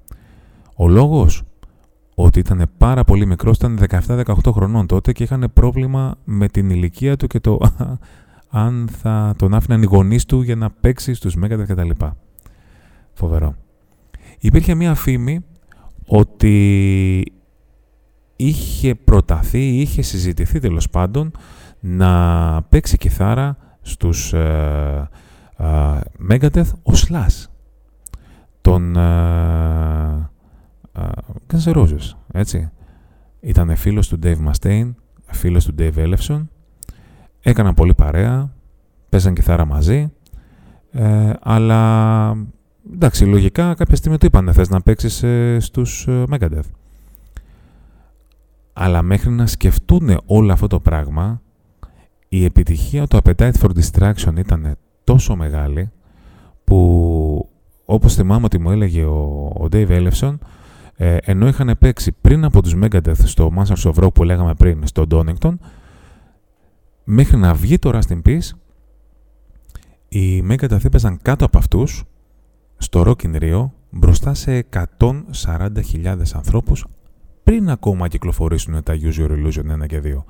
Ο 0.77 0.89
λόγος, 0.89 1.43
ότι 2.15 2.39
ήταν 2.39 2.71
πάρα 2.79 3.05
πολύ 3.05 3.27
μικρός, 3.27 3.57
ήταν 3.57 3.79
17-18 3.79 4.53
χρονών 4.53 4.87
τότε 4.87 5.13
και 5.13 5.23
είχαν 5.23 5.51
πρόβλημα 5.53 6.15
με 6.25 6.49
την 6.49 6.71
ηλικία 6.71 7.17
του 7.17 7.27
και 7.27 7.41
το 7.41 7.59
αν 8.55 8.89
θα 9.01 9.35
τον 9.39 9.55
άφηναν 9.55 9.83
οι 9.83 9.87
γονείς 9.87 10.25
του 10.25 10.43
για 10.43 10.57
να 10.57 10.71
παίξει 10.71 11.15
στους 11.15 11.37
Megadeth 11.43 11.65
κτλ. 11.69 11.91
Φοβερό. 13.13 13.55
Υπήρχε 14.39 14.75
μία 14.75 14.95
φήμη 14.95 15.45
ότι 16.07 17.33
είχε 18.37 18.95
προταθεί, 18.95 19.81
είχε 19.81 20.03
συζητηθεί 20.03 20.59
τέλος 20.59 20.91
πάντων 20.91 21.31
να 21.81 22.63
παίξει 22.63 22.97
κιθάρα 22.97 23.57
στους 23.81 24.33
ε, 24.33 25.09
ε, 25.57 26.01
Megadeth 26.31 26.71
ο 26.83 26.93
Slash 26.93 27.47
τον 28.61 28.97
ε, 28.97 30.31
ε, 30.93 31.03
Guns 31.47 31.73
Roses, 31.75 32.15
έτσι. 32.33 32.71
Ήταν 33.41 33.77
φίλος 33.77 34.09
του 34.09 34.19
Dave 34.23 34.37
Mustaine, 34.51 34.91
φίλος 35.27 35.65
του 35.65 35.75
Dave 35.79 35.95
Ellefson, 35.95 36.47
έκαναν 37.43 37.75
πολύ 37.75 37.95
παρέα, 37.95 38.53
παίζαν 39.09 39.35
κιθάρα 39.35 39.65
μαζί, 39.65 40.13
ε, 40.93 41.33
αλλά 41.41 42.37
εντάξει, 42.95 43.25
λογικά 43.25 43.75
κάποια 43.75 43.97
στιγμή 43.97 44.19
του 44.19 44.27
είπανε 44.27 44.53
θες 44.53 44.69
να 44.69 44.81
παίξεις 44.81 45.23
ε, 45.23 45.57
στους 45.61 46.07
ε, 46.07 46.25
Megadeth. 46.31 46.71
Αλλά 48.73 49.03
μέχρι 49.03 49.31
να 49.31 49.47
σκεφτούν 49.47 50.21
όλο 50.27 50.53
αυτό 50.53 50.67
το 50.67 50.81
πράγμα, 50.81 51.41
η 52.29 52.45
επιτυχία 52.45 53.07
του 53.07 53.19
Appetite 53.23 53.53
for 53.61 53.69
Distraction 53.69 54.37
ήταν 54.37 54.77
τόσο 55.05 55.37
μεγάλη 55.37 55.91
που 56.65 57.49
όπως 57.85 58.15
θυμάμαι 58.15 58.45
ότι 58.45 58.59
μου 58.59 58.71
έλεγε 58.71 59.05
ο, 59.05 59.53
ο 59.55 59.69
Dave 59.73 59.89
Ellefson, 59.89 60.35
ε, 60.97 61.17
ενώ 61.25 61.49
είχαν 61.49 61.77
παίξει 61.79 62.13
πριν 62.21 62.45
από 62.45 62.63
τους 62.63 62.77
Megadeth 62.83 63.25
στο 63.25 63.53
Masters 63.57 63.93
of 63.93 64.05
Rock 64.05 64.15
που 64.15 64.25
λέγαμε 64.25 64.55
πριν 64.55 64.87
στο 64.87 65.05
Donington, 65.11 65.55
μέχρι 67.05 67.37
να 67.37 67.55
βγει 67.55 67.79
το 67.79 67.91
Rust 67.95 68.13
in 68.13 68.23
Peace, 68.23 68.51
οι 70.09 70.45
Megadeth 70.49 70.85
έπαιζαν 70.85 71.19
κάτω 71.23 71.45
από 71.45 71.59
αυτούς 71.59 72.05
στο 72.77 73.03
Rock 73.07 73.25
in 73.25 73.41
Rio 73.43 73.71
μπροστά 73.91 74.35
σε 74.35 74.67
140.000 74.71 76.17
ανθρώπους 76.35 76.87
πριν 77.43 77.71
ακόμα 77.71 78.09
κυκλοφορήσουν 78.09 78.83
τα 78.83 78.95
Use 79.01 79.19
Your 79.19 79.31
Illusion 79.31 79.83
1 79.83 79.87
και 79.87 80.01
2. 80.05 80.23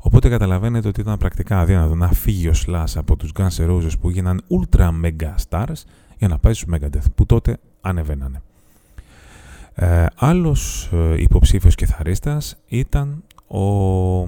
Οπότε 0.00 0.28
καταλαβαίνετε 0.28 0.88
ότι 0.88 1.00
ήταν 1.00 1.18
πρακτικά 1.18 1.60
αδύνατο 1.60 1.94
να 1.94 2.12
φύγει 2.12 2.48
ο 2.48 2.52
Slash 2.66 2.92
από 2.94 3.16
τους 3.16 3.32
Guns 3.38 3.48
N' 3.56 3.70
Roses 3.70 3.98
που 4.00 4.10
γίναν 4.10 4.42
ultra 4.48 4.90
mega 5.04 5.34
stars 5.48 5.82
για 6.18 6.28
να 6.28 6.38
πάει 6.38 6.54
στους 6.54 6.74
Megadeth 6.74 7.10
που 7.14 7.26
τότε 7.26 7.58
ανεβαίνανε. 7.80 8.42
Ε, 9.74 10.06
άλλος 10.16 10.90
ε, 10.92 11.22
υποψήφιος 11.22 11.74
κιθαρίστας 11.74 12.56
ήταν 12.66 13.22
ο 13.46 14.22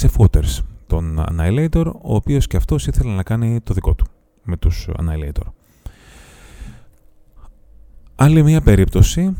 Jeff 0.00 0.16
Waters, 0.16 0.58
τον 0.92 1.24
Annihilator, 1.28 1.86
ο 1.86 2.14
οποίος 2.14 2.46
και 2.46 2.56
αυτός 2.56 2.86
ήθελε 2.86 3.12
να 3.12 3.22
κάνει 3.22 3.60
το 3.60 3.74
δικό 3.74 3.94
του 3.94 4.06
με 4.42 4.56
τους 4.56 4.88
Annihilator. 4.96 5.46
Άλλη 8.14 8.42
μία 8.42 8.60
περίπτωση 8.60 9.36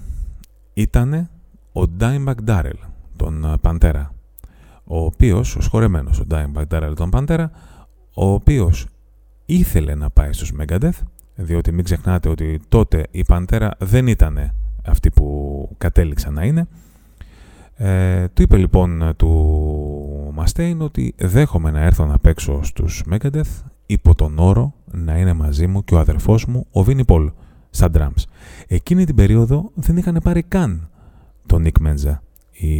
ήταν 0.74 1.28
ο 1.72 1.82
Dimebag 2.00 2.34
Darrell, 2.46 2.78
τον 3.16 3.58
Παντέρα, 3.60 4.14
ο 4.84 5.04
οποίος, 5.04 5.56
ο 5.56 5.60
σχορεμένος 5.60 6.20
ο 6.20 6.24
Dimebag 6.30 6.64
Darrell, 6.68 6.92
τον 6.96 7.10
Παντέρα, 7.10 7.50
ο 8.14 8.32
οποίος 8.32 8.86
ήθελε 9.46 9.94
να 9.94 10.10
πάει 10.10 10.32
στους 10.32 10.52
Megadeth, 10.60 11.00
διότι 11.34 11.72
μην 11.72 11.84
ξεχνάτε 11.84 12.28
ότι 12.28 12.60
τότε 12.68 13.06
η 13.10 13.24
Παντέρα 13.24 13.70
δεν 13.78 14.06
ήταν 14.06 14.52
αυτή 14.84 15.10
που 15.10 15.68
κατέληξαν 15.78 16.34
να 16.34 16.44
είναι. 16.44 16.68
Ε, 17.76 18.28
του 18.28 18.42
είπε 18.42 18.56
λοιπόν 18.56 19.12
του 19.16 19.28
Μαστέιν 20.42 20.80
ότι 20.80 21.14
δέχομαι 21.18 21.70
να 21.70 21.80
έρθω 21.80 22.06
να 22.06 22.18
παίξω 22.18 22.62
στους 22.62 23.04
Megadeth 23.10 23.62
υπό 23.86 24.14
τον 24.14 24.38
όρο 24.38 24.74
να 24.84 25.18
είναι 25.18 25.32
μαζί 25.32 25.66
μου 25.66 25.84
και 25.84 25.94
ο 25.94 25.98
αδερφός 25.98 26.46
μου 26.46 26.66
ο 26.70 26.82
Βίνι 26.82 27.04
Πολ 27.04 27.30
στα 27.70 27.88
drums. 27.94 28.24
Εκείνη 28.66 29.04
την 29.04 29.14
περίοδο 29.14 29.70
δεν 29.74 29.96
είχαν 29.96 30.20
πάρει 30.22 30.42
καν 30.42 30.90
τον 31.46 31.64
Nick 31.66 31.86
Menza 31.86 32.18
οι, 32.50 32.72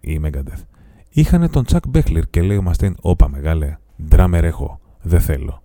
οι 0.00 0.20
Megadeth. 0.24 0.62
Είχανε 1.10 1.48
τον 1.48 1.64
Chuck 1.68 1.94
Beckler 1.94 2.22
και 2.30 2.42
λέει 2.42 2.56
ο 2.56 2.62
Μαστέιν 2.62 2.96
«Όπα 3.00 3.28
μεγάλε, 3.28 3.78
drummer 4.10 4.40
έχω, 4.42 4.80
δεν 5.02 5.20
θέλω». 5.20 5.62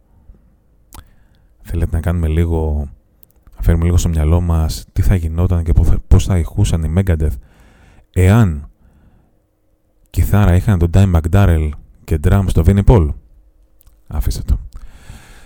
Θέλετε 1.62 1.96
να 1.96 2.02
κάνουμε 2.02 2.28
λίγο 2.28 2.90
φέρουμε 3.60 3.84
λίγο 3.84 3.98
στο 3.98 4.10
μυαλό 4.10 4.42
μας 4.42 4.86
τι 4.94 5.02
θα 5.02 5.16
γινόταν 5.16 5.64
και 5.64 5.74
πώς 6.08 6.26
θα 6.26 6.38
ηχούσαν 6.38 6.84
οι 6.84 6.94
Megadeth 6.98 7.36
εάν 8.14 8.67
κιθάρα 10.18 10.56
είχαν 10.56 10.80
τον 10.80 10.90
Dime 10.94 11.20
McDarrell 11.20 11.70
και 12.04 12.20
drum 12.24 12.44
στο 12.48 12.64
Vinnie 12.66 12.84
Paul. 12.84 13.10
Αφήστε 14.08 14.42
το. 14.46 14.60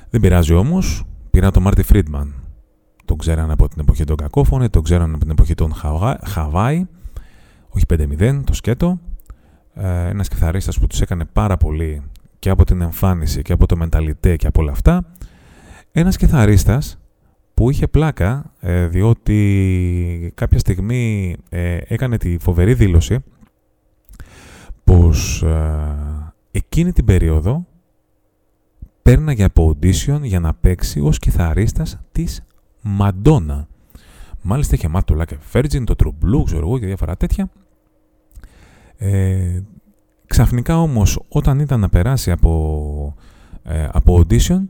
Δεν 0.09 0.21
πειράζει 0.21 0.53
όμως, 0.53 1.03
πήρα 1.29 1.51
τον 1.51 1.63
Marty 1.67 1.81
Friedman. 1.91 2.27
Τον 3.05 3.17
ξέραν 3.17 3.51
από 3.51 3.67
την 3.67 3.79
εποχή 3.79 4.03
των 4.03 4.15
Κακόφωνε, 4.15 4.69
τον 4.69 4.83
ξέραν 4.83 5.09
από 5.09 5.19
την 5.19 5.29
εποχή 5.29 5.53
των 5.53 5.73
Χαβάη, 6.23 6.85
όχι 7.69 7.85
5-0, 7.93 8.41
το 8.43 8.53
σκέτο. 8.53 8.99
Ε, 9.73 10.09
ένας 10.09 10.27
κιθαρίστας 10.27 10.79
που 10.79 10.87
τους 10.87 11.01
έκανε 11.01 11.25
πάρα 11.25 11.57
πολύ 11.57 12.01
και 12.39 12.49
από 12.49 12.63
την 12.63 12.81
εμφάνιση 12.81 13.41
και 13.41 13.53
από 13.53 13.65
το 13.65 13.77
μενταλιτέ 13.77 14.35
και 14.35 14.47
από 14.47 14.61
όλα 14.61 14.71
αυτά. 14.71 15.05
Ένας 15.91 16.17
κιθαρίστας 16.17 16.97
που 17.53 17.69
είχε 17.69 17.87
πλάκα 17.87 18.51
ε, 18.59 18.87
διότι 18.87 20.31
κάποια 20.35 20.59
στιγμή 20.59 21.35
ε, 21.49 21.77
έκανε 21.87 22.17
τη 22.17 22.37
φοβερή 22.37 22.73
δήλωση 22.73 23.23
πως 24.91 25.43
ε, 25.43 26.33
εκείνη 26.51 26.91
την 26.91 27.05
περίοδο 27.05 27.65
πέρναγε 29.01 29.43
από 29.43 29.69
audition 29.69 30.19
για 30.21 30.39
να 30.39 30.53
παίξει 30.53 30.99
ως 30.99 31.19
κιθαρίστας 31.19 31.99
της 32.11 32.43
Μαντόνα. 32.81 33.67
Μάλιστα 34.41 34.75
είχε 34.75 34.87
μάθει 34.87 35.05
το 35.05 35.21
Like 35.21 35.37
Virgin, 35.53 35.83
το 35.83 35.95
True 35.97 36.25
Blue, 36.25 36.43
ξέρω 36.45 36.67
εγώ 36.67 36.79
και 36.79 36.85
διάφορα 36.85 37.17
τέτοια. 37.17 37.49
Ε, 38.97 39.61
ξαφνικά 40.25 40.81
όμως 40.81 41.19
όταν 41.27 41.59
ήταν 41.59 41.79
να 41.79 41.89
περάσει 41.89 42.31
από, 42.31 43.15
από 43.91 44.21
audition 44.21 44.61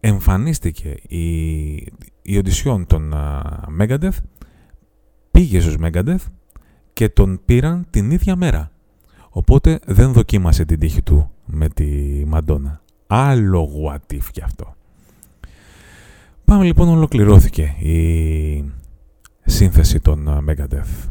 εμφανίστηκε 0.00 0.94
η, 1.08 1.74
η 2.22 2.38
οντισιόν 2.38 2.86
των 2.86 3.12
uh, 3.14 3.40
Megadeth, 3.80 4.18
πήγε 5.30 5.60
στους 5.60 5.76
Megadeth 5.80 6.24
και 6.96 7.08
τον 7.08 7.40
πήραν 7.44 7.86
την 7.90 8.10
ίδια 8.10 8.36
μέρα. 8.36 8.70
Οπότε 9.30 9.78
δεν 9.86 10.12
δοκίμασε 10.12 10.64
την 10.64 10.78
τύχη 10.78 11.02
του 11.02 11.30
με 11.46 11.68
τη 11.68 11.84
Μαντόνα. 12.26 12.80
Άλλο 13.06 13.68
what 13.84 14.14
if 14.14 14.24
και 14.30 14.42
αυτό. 14.44 14.74
Πάμε 16.44 16.64
λοιπόν, 16.64 16.88
ολοκληρώθηκε 16.88 17.62
η 17.78 18.72
σύνθεση 19.44 20.00
των 20.00 20.44
Megadeth. 20.48 21.08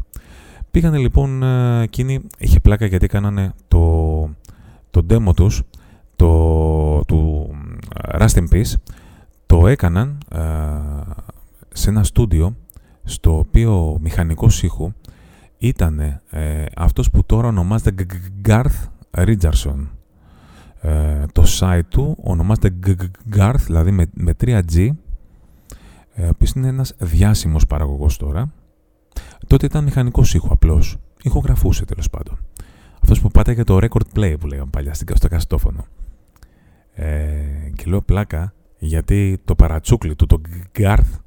Πήγανε 0.70 0.98
λοιπόν 0.98 1.42
εκείνοι, 1.82 2.20
είχε 2.38 2.60
πλάκα 2.60 2.86
γιατί 2.86 3.06
κάνανε 3.06 3.52
το, 3.68 3.80
το 4.90 5.06
demo 5.10 5.34
τους, 5.34 5.62
το, 6.16 7.04
του 7.04 7.50
Rust 8.18 8.34
in 8.34 8.48
Peace 8.52 8.74
το 9.46 9.66
έκαναν 9.66 10.18
ε, 10.32 10.40
σε 11.72 11.90
ένα 11.90 12.04
στούντιο 12.04 12.56
στο 13.04 13.38
οποίο 13.38 13.90
ο 13.92 13.98
μηχανικός 13.98 14.62
ήχου 14.62 14.92
ήταν 15.58 16.00
ε, 16.30 16.64
αυτός 16.76 17.10
που 17.10 17.24
τώρα 17.24 17.48
ονομάζεται 17.48 18.06
Garth 18.44 18.88
Richardson. 19.10 19.88
Ε, 20.80 21.24
το 21.32 21.44
site 21.58 21.80
του 21.88 22.16
ονομάζεται 22.22 22.74
Garth, 23.36 23.60
δηλαδή 23.66 23.90
με, 23.90 24.06
με 24.14 24.34
3G, 24.40 24.88
ε, 26.14 26.24
ο 26.24 26.28
οποίος 26.28 26.50
είναι 26.50 26.68
ένας 26.68 26.94
διάσημος 26.98 27.66
παραγωγός 27.66 28.16
τώρα. 28.16 28.52
Τότε 29.46 29.66
ήταν 29.66 29.84
μηχανικός 29.84 30.34
ήχου 30.34 30.48
απλώς, 30.50 30.96
ηχογραφούσε 31.22 31.84
τέλος 31.84 32.10
πάντων. 32.10 32.38
Αυτός 33.02 33.20
που 33.20 33.28
πάταγε 33.28 33.64
το 33.64 33.78
record 33.80 34.18
play 34.18 34.34
που 34.40 34.46
λέγαμε 34.46 34.70
παλιά 34.70 34.94
στο 34.94 35.28
καστόφωνο. 35.28 35.84
Ε, 36.92 37.42
και 37.74 37.84
λέω 37.86 38.02
πλάκα 38.02 38.52
γιατί 38.78 39.40
το 39.44 39.54
παρατσούκλι 39.54 40.16
του, 40.16 40.26
το 40.26 40.40
Γκάρθ, 40.72 41.18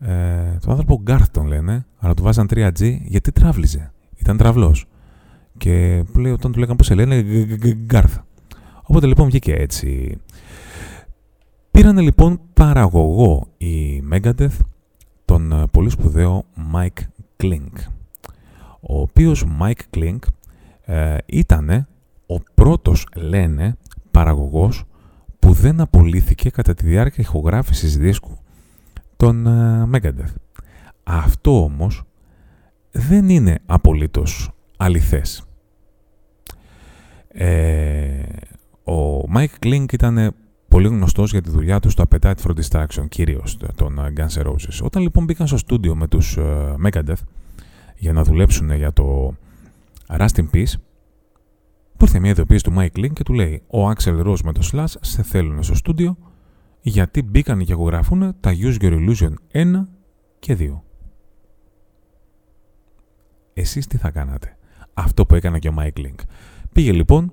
ε, 0.00 0.58
τον 0.60 0.70
άνθρωπο 0.70 1.00
Γκάρθ 1.02 1.30
τον 1.30 1.46
λένε, 1.46 1.86
αλλά 1.98 2.14
του 2.14 2.22
βάζαν 2.22 2.48
3G 2.50 2.98
γιατί 3.04 3.32
τραύλιζε. 3.32 3.92
Ήταν 4.16 4.36
τραυλός. 4.36 4.86
Και 5.56 6.04
λέει, 6.16 6.32
όταν 6.32 6.52
του 6.52 6.58
λέγανε 6.58 6.76
πώς 6.76 6.86
σε 6.86 6.94
λένε, 6.94 7.24
Γκάρθ. 7.72 8.18
Οπότε 8.82 9.06
λοιπόν 9.06 9.26
βγήκε 9.26 9.54
έτσι. 9.54 10.18
Πήρανε 11.70 12.00
λοιπόν 12.00 12.40
παραγωγό 12.52 13.46
η 13.56 14.02
Megadeth 14.12 14.58
τον 15.24 15.52
ε, 15.52 15.66
πολύ 15.70 15.90
σπουδαίο 15.90 16.44
Mike 16.74 17.02
Klink. 17.42 17.72
Ο 18.80 19.00
οποίος 19.00 19.44
Mike 19.60 19.96
Klink 19.96 20.18
ε, 20.84 21.16
ήταν 21.26 21.86
ο 22.26 22.40
πρώτος, 22.54 23.06
λένε, 23.16 23.76
παραγωγός 24.10 24.84
που 25.38 25.52
δεν 25.52 25.80
απολύθηκε 25.80 26.50
κατά 26.50 26.74
τη 26.74 26.86
διάρκεια 26.86 27.22
ηχογράφησης 27.22 27.98
δίσκου 27.98 28.38
των 29.18 29.44
uh, 29.46 29.96
Megadeth. 29.96 30.34
Αυτό 31.02 31.62
όμως 31.62 32.02
δεν 32.90 33.28
είναι 33.28 33.58
απολύτως 33.66 34.50
αληθές. 34.76 35.42
Ε, 37.28 38.22
ο 38.84 39.20
Mike 39.34 39.64
Klink 39.66 39.92
ήταν 39.92 40.34
πολύ 40.68 40.88
γνωστός 40.88 41.30
για 41.30 41.42
τη 41.42 41.50
δουλειά 41.50 41.80
του 41.80 41.90
στο 41.90 42.04
Appetite 42.08 42.34
for 42.44 42.50
Distraction, 42.60 43.08
κυρίως 43.08 43.58
των 43.74 44.00
Guns 44.16 44.42
N' 44.42 44.46
Roses. 44.46 44.82
Όταν 44.82 45.02
λοιπόν 45.02 45.24
μπήκαν 45.24 45.46
στο 45.46 45.56
στούντιο 45.56 45.94
με 45.94 46.08
τους 46.08 46.36
uh, 46.38 46.74
Megadeth 46.86 47.22
για 47.96 48.12
να 48.12 48.22
δουλέψουν 48.22 48.72
για 48.72 48.92
το 48.92 49.34
Rust 50.08 50.36
in 50.36 50.46
Peace, 50.52 50.74
ήρθε 52.00 52.18
μια 52.18 52.30
ειδοποίηση 52.30 52.64
του 52.64 52.74
Mike 52.76 52.98
Link 52.98 53.12
και 53.12 53.22
του 53.22 53.32
λέει 53.32 53.62
«Ο 53.66 53.90
Axel 53.90 54.26
Rose 54.26 54.40
με 54.44 54.52
το 54.52 54.68
Slash 54.72 54.94
σε 55.00 55.22
θέλουν 55.22 55.62
στο 55.62 55.74
στούντιο 55.74 56.16
γιατί 56.88 57.22
μπήκαν 57.22 57.64
και 57.64 57.72
εγγραφούν 57.72 58.34
τα 58.40 58.52
Use 58.60 58.82
Your 58.82 58.92
Illusion 58.92 59.32
1 59.52 59.82
και 60.38 60.56
2». 60.60 60.80
Εσείς 63.54 63.86
τι 63.86 63.96
θα 63.96 64.10
κάνατε; 64.10 64.56
Αυτό 64.94 65.26
που 65.26 65.34
έκανε 65.34 65.58
και 65.58 65.68
ο 65.68 65.74
Mike 65.78 65.98
Link. 65.98 66.20
Πήγε 66.72 66.92
λοιπόν 66.92 67.32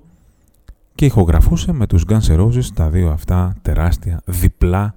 και 0.94 1.04
ηχογραφούσε 1.04 1.72
με 1.72 1.86
τους 1.86 2.04
Guns 2.08 2.20
N' 2.20 2.40
Roses 2.40 2.64
τα 2.74 2.90
δύο 2.90 3.10
αυτά 3.10 3.56
τεράστια 3.62 4.22
διπλά 4.24 4.94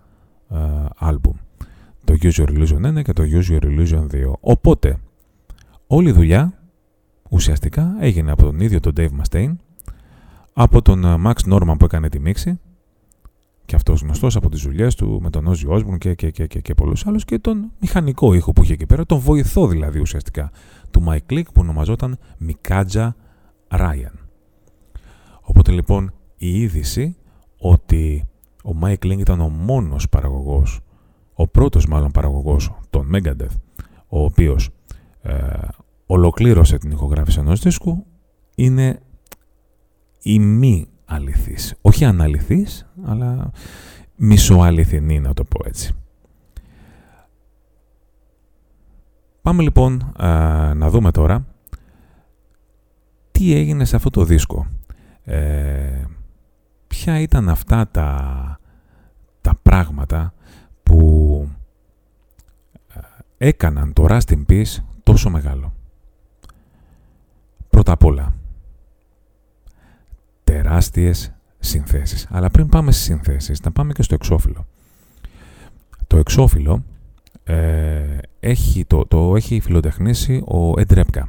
ε, 0.50 0.58
άλμπουμ. 0.98 1.36
Το 2.04 2.16
Use 2.22 2.32
Your 2.32 2.48
Illusion 2.48 2.98
1 2.98 3.04
και 3.04 3.14
το 3.14 3.24
Use 3.24 3.52
Your 3.52 3.64
Illusion 3.64 4.08
2. 4.12 4.34
Οπότε, 4.40 4.98
όλη 5.88 6.10
η 6.10 6.12
δουλειά 6.12 6.54
ουσιαστικά 7.30 7.96
έγινε 8.00 8.32
από 8.32 8.44
τον 8.44 8.60
ίδιο 8.60 8.80
τον 8.80 8.94
Dave 8.98 9.10
Mustaine, 9.10 9.56
από 10.54 10.82
τον 10.82 11.04
ε, 11.04 11.16
Max 11.26 11.54
Norman 11.54 11.76
που 11.80 11.86
έκανε 11.86 12.10
τη 12.10 12.20
μίξη, 12.20 12.60
και 13.70 13.76
αυτός 13.76 14.02
γνωστός 14.02 14.36
από 14.36 14.50
τις 14.50 14.62
δουλειές 14.62 14.96
του 14.96 15.20
με 15.22 15.30
τον 15.30 15.48
Ozzy 15.48 15.70
Osbourne 15.70 15.98
και, 15.98 16.16
και, 16.16 16.32
και, 16.32 16.48
και, 16.48 16.62
και 16.62 16.74
πολλούς 16.74 17.08
άλλους 17.08 17.26
και 17.26 17.40
τον 17.40 17.72
μηχανικό 17.80 18.34
ήχο 18.34 18.52
που 18.54 18.64
είχε 18.64 18.74
εκεί 18.74 18.86
πέρα, 18.86 19.06
τον 19.06 19.20
βοηθό 19.20 19.68
δηλαδή 19.68 20.00
ουσιαστικά 20.00 20.52
του 20.92 21.04
Mike 21.08 21.34
Click 21.34 21.44
που 21.44 21.62
ονομαζόταν 21.62 22.18
Mikadja 22.48 23.10
Ryan. 23.68 24.14
Οπότε 25.42 25.72
λοιπόν 25.72 26.14
η 26.38 26.62
είδηση 26.62 27.18
ότι 27.58 28.28
ο 28.64 28.72
Mike 28.84 29.06
Link 29.06 29.18
ήταν 29.20 29.42
ο 29.42 29.50
μόνος 29.50 30.10
παραγωγός, 30.10 30.80
ο 31.34 31.48
πρώτος 31.48 31.86
μάλλον 31.86 32.12
παραγωγός 32.12 32.72
των 32.90 33.12
Megadeth, 33.14 33.56
ο 34.08 34.24
οποίος 34.24 34.70
ε, 35.22 35.34
ολοκλήρωσε 36.06 36.78
την 36.78 36.92
ηχογράφηση 36.92 37.40
ενός 37.40 37.60
δίσκου, 37.60 38.06
είναι 38.56 39.00
η 40.22 40.40
μη 40.40 40.89
αληθής. 41.10 41.76
Όχι 41.82 42.06
αναληθής, 42.06 42.88
αλλά 43.04 43.52
μισοαληθινή 44.16 45.20
να 45.20 45.34
το 45.34 45.44
πω 45.44 45.60
έτσι. 45.66 45.94
Πάμε 49.42 49.62
λοιπόν 49.62 50.14
να 50.76 50.90
δούμε 50.90 51.12
τώρα 51.12 51.46
τι 53.32 53.54
έγινε 53.54 53.86
σε 53.86 53.96
αυτό 53.96 54.10
το 54.10 54.24
δίσκο. 54.24 54.68
Ε, 55.24 56.04
ποια 56.88 57.20
ήταν 57.20 57.50
αυτά 57.50 57.88
τα, 57.88 58.60
τα 59.42 59.56
πράγματα 59.62 60.34
που 60.84 61.50
ε, 62.94 63.00
έκαναν 63.48 63.94
το 63.94 64.06
Rust 64.10 64.30
in 64.30 64.46
Peace 64.50 64.76
τόσο 65.04 65.30
μεγάλο; 65.30 65.74
Πρώτα 67.70 67.92
απ' 67.92 68.04
όλα, 68.04 68.34
τεράστιες 70.50 71.34
συνθέσεις. 71.60 72.28
Αλλά 72.30 72.50
πριν 72.50 72.68
πάμε 72.68 72.92
στις 72.92 73.04
συνθέσεις, 73.04 73.62
να 73.62 73.72
πάμε 73.72 73.94
και 73.94 74.04
στο 74.04 74.14
εξώφυλλο. 74.14 74.66
Το 76.08 76.18
εξώφυλλο 76.18 76.84
ε, 77.44 78.18
έχει, 78.40 78.86
το, 78.86 79.06
το 79.06 79.36
έχει 79.36 79.60
φιλοτεχνήσει 79.60 80.34
ο 80.36 80.72
Ed 80.72 80.94
Repka, 80.98 81.24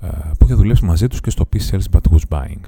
ε, 0.00 0.08
που 0.38 0.44
είχε 0.44 0.54
δουλέψει 0.54 0.84
μαζί 0.84 1.06
τους 1.06 1.20
και 1.20 1.30
στο 1.30 1.48
Peace 1.52 1.70
Sells 1.70 1.96
But 1.96 2.00
Who's 2.10 2.38
Buying. 2.38 2.60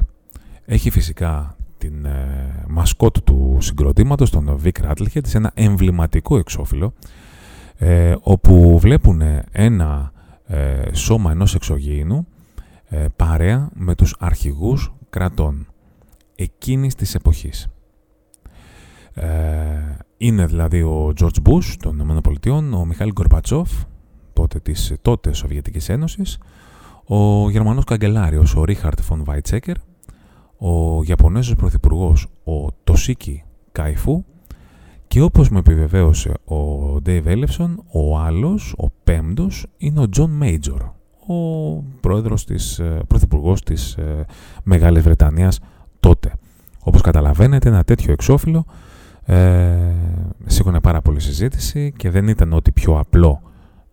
Έχει 0.64 0.90
φυσικά 0.90 1.56
την 1.78 2.04
ε, 2.04 2.64
μασκότ 2.68 3.16
του 3.24 3.56
συγκροτήματος, 3.60 4.30
τον 4.30 4.60
Vic 4.64 4.84
Rattlehead, 4.84 5.26
σε 5.26 5.36
ένα 5.36 5.50
εμβληματικό 5.54 6.38
εξώφυλλο, 6.38 6.92
ε, 7.76 8.14
όπου 8.20 8.78
βλέπουν 8.78 9.22
ένα 9.52 10.12
ε, 10.46 10.94
σώμα 10.94 11.30
ενός 11.30 11.54
εξωγήινου 11.54 12.26
ε, 12.88 13.06
παρέα 13.16 13.68
με 13.74 13.94
τους 13.94 14.16
αρχηγούς 14.18 14.92
κρατών 15.10 15.66
εκείνης 16.34 16.94
της 16.94 17.14
εποχής. 17.14 17.68
Ε, 19.14 19.26
είναι 20.16 20.46
δηλαδή 20.46 20.82
ο 20.82 21.12
George 21.20 21.48
Bush 21.48 21.74
των 21.78 21.98
ΗΠΑ, 21.98 22.76
ο 22.76 22.84
Μιχάλη 22.84 23.12
Γκορμπατσόφ, 23.12 23.70
τότε 24.32 24.60
της 24.60 24.94
τότε 25.02 25.32
Σοβιετικής 25.32 25.88
Ένωσης, 25.88 26.38
ο 27.04 27.50
Γερμανός 27.50 27.84
Καγκελάριος, 27.84 28.54
ο 28.54 28.64
Ρίχαρτ 28.64 29.00
Φον 29.00 29.24
Βάιτσέκερ, 29.24 29.76
ο 30.58 31.02
Ιαπωνέζος 31.02 31.54
Πρωθυπουργός, 31.54 32.26
ο 32.44 32.72
Τοσίκι 32.84 33.44
Καϊφού 33.72 34.24
και 35.06 35.22
όπως 35.22 35.48
με 35.48 35.58
επιβεβαίωσε 35.58 36.30
ο 36.44 36.94
Dave 37.06 37.24
Ellefson, 37.24 37.74
ο 37.92 38.18
άλλος, 38.18 38.74
ο 38.76 38.86
πέμπτος, 39.04 39.66
είναι 39.76 40.00
ο 40.00 40.06
John 40.16 40.42
Major, 40.42 40.90
ο 41.34 41.84
πρόεδρος 42.00 42.44
της, 42.44 42.78
ε, 42.78 43.00
πρωθυπουργός 43.06 43.62
της 43.62 43.94
ε, 43.94 44.24
Μεγάλης 44.62 45.02
Βρετανίας 45.02 45.60
τότε. 46.00 46.32
Όπως 46.82 47.00
καταλαβαίνετε, 47.00 47.68
ένα 47.68 47.84
τέτοιο 47.84 48.12
εξώφυλλο 48.12 48.64
ε, 49.24 49.76
σήκωνε 50.46 50.80
πάρα 50.80 51.00
πολύ 51.00 51.20
συζήτηση 51.20 51.92
και 51.96 52.10
δεν 52.10 52.28
ήταν 52.28 52.52
ότι 52.52 52.72
πιο 52.72 52.98
απλό 52.98 53.42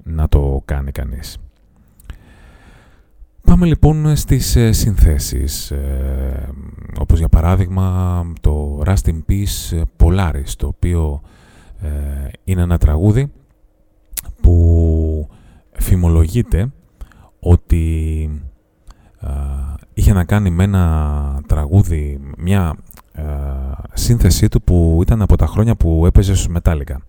να 0.04 0.28
το 0.28 0.62
κάνει 0.66 0.92
κανείς. 0.92 1.38
Πάμε 3.48 3.66
λοιπόν 3.66 4.16
στις 4.16 4.56
ε, 4.56 4.72
συνθέσεις, 4.72 5.72
ε, 5.72 6.50
όπως 7.00 7.20
για 7.20 7.30
παράδειγμα 7.30 8.26
το 8.42 8.82
Rust 8.86 9.06
in 9.06 9.20
Peace 9.30 9.82
Polaris, 9.98 10.50
το 10.58 10.68
οποίο 10.68 11.22
ε, 11.82 11.90
είναι 12.44 12.62
ένα 12.62 12.78
τραγούδι 12.78 13.32
που 14.42 15.28
φημολογείται 15.72 16.72
ότι 17.40 18.30
είχε 19.94 20.14
να 20.14 20.24
κάνει 20.24 20.50
με 20.50 20.64
ένα 20.64 21.42
τραγούδι, 21.48 22.20
μια 22.38 22.76
σύνθεσή 23.94 24.48
του 24.48 24.62
που 24.62 25.00
ήταν 25.02 25.22
από 25.22 25.36
τα 25.36 25.48
χρόνια 25.48 25.76
που 25.76 26.06
έπαιζε 26.06 26.34
στους 26.34 26.48
Μετάλλικα. 26.48 27.02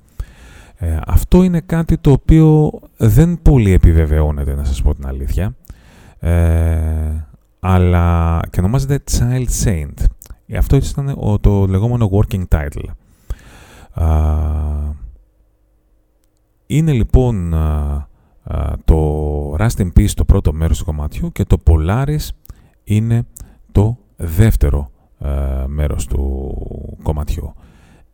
αυτό 1.07 1.43
είναι 1.43 1.61
κάτι 1.61 1.99
το 1.99 2.11
οποίο 2.11 2.71
δεν 2.97 3.43
πολύ 3.43 3.73
επιβεβαιώνεται, 3.73 4.55
να 4.55 4.65
σας 4.65 4.83
πω 4.83 4.95
την 4.95 5.07
αλήθεια. 5.07 5.55
Ε, 6.19 7.27
αλλά 7.61 8.41
και 8.51 8.61
ονομάζεται 8.61 9.03
Child 9.11 9.65
Saint. 9.65 10.05
Αυτό 10.59 10.77
ήταν 10.77 11.39
το 11.41 11.67
λεγόμενο 11.67 12.11
working 12.13 12.45
title. 12.49 12.85
είναι 16.67 16.93
λοιπόν 16.93 17.55
το 18.85 19.55
Rust 19.55 19.77
in 19.77 19.89
Peace 19.97 20.11
το 20.15 20.25
πρώτο 20.25 20.53
μέρος 20.53 20.79
του 20.79 20.85
κομματιού 20.85 21.33
και 21.33 21.45
το 21.45 21.57
Polaris 21.65 22.29
είναι 22.85 23.27
το 23.73 23.99
δεύτερο 24.17 24.91
μέρος 25.67 26.07
του 26.07 26.57
κομματιού. 27.03 27.55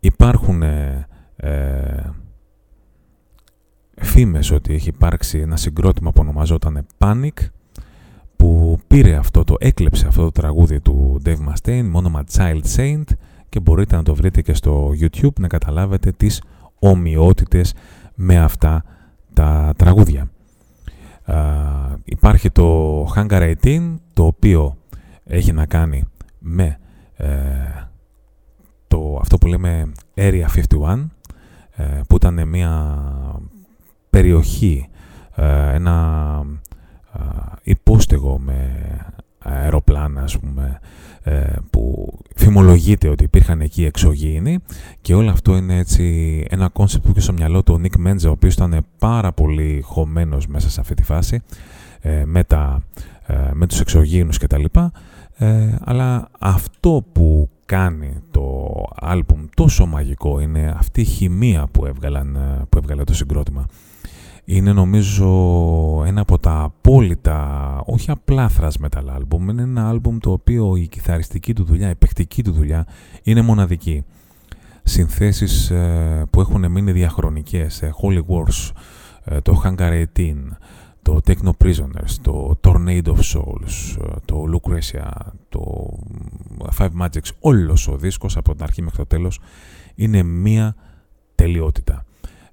Υπάρχουν 0.01 0.63
ε, 0.63 1.07
ε, 1.37 2.11
φήμες 3.95 4.51
ότι 4.51 4.75
έχει 4.75 4.89
υπάρξει 4.89 5.39
ένα 5.39 5.57
συγκρότημα 5.57 6.13
που 6.13 6.21
ονομαζόταν 6.21 6.87
Panic 6.99 7.47
που 8.37 8.79
πήρε 8.87 9.15
αυτό 9.15 9.45
το, 9.45 9.55
έκλεψε 9.59 10.07
αυτό 10.07 10.23
το 10.23 10.31
τραγούδι 10.33 10.81
του 10.81 11.23
Dave 11.25 11.37
Mustaine, 11.49 11.89
μόνομα 11.91 12.25
Child 12.33 12.63
Saint 12.77 13.05
και 13.49 13.61
μπορείτε 13.61 13.97
να 13.97 14.03
το 14.03 14.15
βρείτε 14.15 14.43
και 14.43 14.55
στο 14.55 14.91
YouTube 15.01 15.39
να 15.39 15.49
καταλάβετε 15.49 16.13
τις 16.13 16.43
ομοιότητες 16.79 17.75
με 18.15 18.39
αυτά 18.39 18.85
τα 19.35 19.73
τραγούδια. 19.77 20.31
υπάρχει 22.05 22.51
το 22.51 23.03
Hangar 23.15 23.55
18, 23.63 23.95
το 24.13 24.27
οποίο 24.27 24.77
έχει 25.25 25.53
να 25.53 25.67
κάνει 25.67 26.05
με 26.39 26.79
ε, 27.17 27.29
το, 28.89 29.19
αυτό 29.21 29.39
που 29.39 29.47
λέμε 29.47 29.93
Area 30.15 30.45
51, 30.81 31.07
ε, 31.77 32.01
που 32.09 32.17
ήταν 32.17 32.49
μια 32.49 32.99
περιοχή, 34.11 34.89
ε, 35.35 35.75
ένα 35.75 36.47
υπόστεγο 37.63 38.39
με 38.39 38.73
αεροπλάνα 39.45 40.23
ας 40.23 40.39
πούμε, 40.39 40.81
ε, 41.23 41.53
που 41.71 42.13
φημολογείται 42.37 43.09
ότι 43.09 43.25
υπήρχαν 43.25 43.61
εκεί 43.61 43.85
εξωγήινοι 43.85 44.59
και 45.01 45.15
όλο 45.15 45.31
αυτό 45.31 45.57
είναι 45.57 45.79
έτσι 45.79 46.47
ένα 46.51 46.69
concept 46.69 47.05
που 47.05 47.11
είχε 47.11 47.21
στο 47.21 47.33
μυαλό 47.33 47.63
του 47.63 47.75
ο 47.75 47.79
Nick 47.79 47.97
Menza 47.97 48.29
ο 48.29 48.31
οποίος 48.31 48.55
ήταν 48.55 48.87
πάρα 48.99 49.33
πολύ 49.33 49.81
χωμένος 49.85 50.47
μέσα 50.47 50.71
σε 50.71 50.81
αυτή 50.81 50.95
τη 50.95 51.03
φάση 51.03 51.41
ε, 52.01 52.25
με, 52.25 52.45
τα, 52.45 52.83
ε, 53.27 53.35
με 53.53 53.67
τους 53.67 53.81
εξωγήινους 53.81 54.39
κτλ. 54.39 54.65
Ε, 55.37 55.77
αλλά 55.81 56.29
αυτό 56.39 57.05
που 57.13 57.49
κάνει 57.67 58.23
το 58.31 58.73
άλμπουμ 58.97 59.45
τόσο 59.55 59.87
μαγικό 59.87 60.41
είναι 60.41 60.75
αυτή 60.77 61.01
η 61.01 61.05
χημεία 61.05 61.67
που, 61.71 61.87
έβγαλαν, 61.87 62.39
που 62.69 62.79
έβγαλε 62.79 63.05
το 63.05 63.15
συγκρότημα. 63.15 63.67
Είναι 64.45 64.73
νομίζω 64.73 65.27
ένα 66.07 66.21
από 66.21 66.39
τα 66.39 66.63
απόλυτα, 66.63 67.81
όχι 67.87 68.11
απλά 68.11 68.51
thrash 68.59 68.87
metal 68.87 69.05
άλμπουμ, 69.15 69.49
είναι 69.49 69.63
ένα 69.63 69.89
άλμπουμ 69.89 70.19
το 70.19 70.33
οποίο 70.33 70.77
η 70.77 70.89
κιθαριστική 70.89 71.53
του 71.53 71.65
δουλειά, 71.65 71.91
η 71.91 71.95
παιχτική 71.95 72.43
του 72.43 72.53
δουλειά 72.53 72.87
είναι 73.23 73.43
μοναδική. 73.43 74.05
Συνθέσεις 74.83 75.71
ε, 75.71 76.27
που 76.31 76.41
έχουν 76.41 76.71
μείνει 76.71 76.93
διαχρονικές, 76.93 77.83
ε, 77.83 77.95
Holy 78.03 78.19
Wars, 78.19 78.71
ε, 79.25 79.41
το 79.41 79.63
Hangar 79.65 80.05
18, 80.17 80.35
το 81.03 81.21
Techno 81.27 81.51
Prisoners, 81.65 82.15
το 82.23 82.59
Tornado 82.65 83.07
of 83.07 83.21
Souls, 83.35 83.99
το 84.25 84.45
Lucretia, 84.53 85.11
το 85.49 85.89
Five 86.79 86.91
Magics, 87.01 87.31
όλος 87.41 87.89
ο 87.89 87.97
δίσκος 87.97 88.37
από 88.37 88.55
την 88.55 88.63
αρχή 88.63 88.83
μέχρι 88.83 88.97
το 88.97 89.07
τέλος 89.07 89.41
είναι 89.95 90.23
μία 90.23 90.75
τελειότητα. 91.35 92.05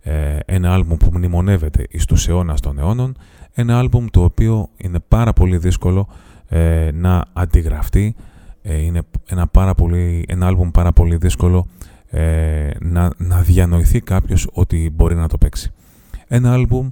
Ε, 0.03 0.37
ένα 0.45 0.73
άλμπουμ 0.73 0.97
που 0.97 1.09
μνημονεύεται 1.13 1.85
εις 1.89 2.05
τους 2.05 2.27
αιώνας 2.27 2.59
των 2.59 2.79
αιώνων, 2.79 3.17
ένα 3.53 3.77
άλμπουμ 3.77 4.05
το 4.11 4.23
οποίο 4.23 4.69
είναι 4.77 4.99
πάρα 5.07 5.33
πολύ 5.33 5.57
δύσκολο 5.57 6.07
ε, 6.47 6.89
να 6.93 7.25
αντιγραφτεί, 7.33 8.15
ε, 8.61 8.77
είναι 8.77 9.01
ένα, 9.27 9.47
πάρα 9.47 9.75
πολύ, 9.75 10.25
ένα 10.27 10.47
άλμπουμ 10.47 10.71
πάρα 10.71 10.93
πολύ 10.93 11.15
δύσκολο 11.15 11.67
να, 12.79 13.09
να 13.17 13.41
διανοηθεί 13.41 14.01
κάποιος 14.01 14.47
ότι 14.53 14.91
μπορεί 14.95 15.15
να 15.15 15.27
το 15.27 15.37
παίξει. 15.37 15.71
Ένα 16.27 16.53
άλμπουμ 16.53 16.89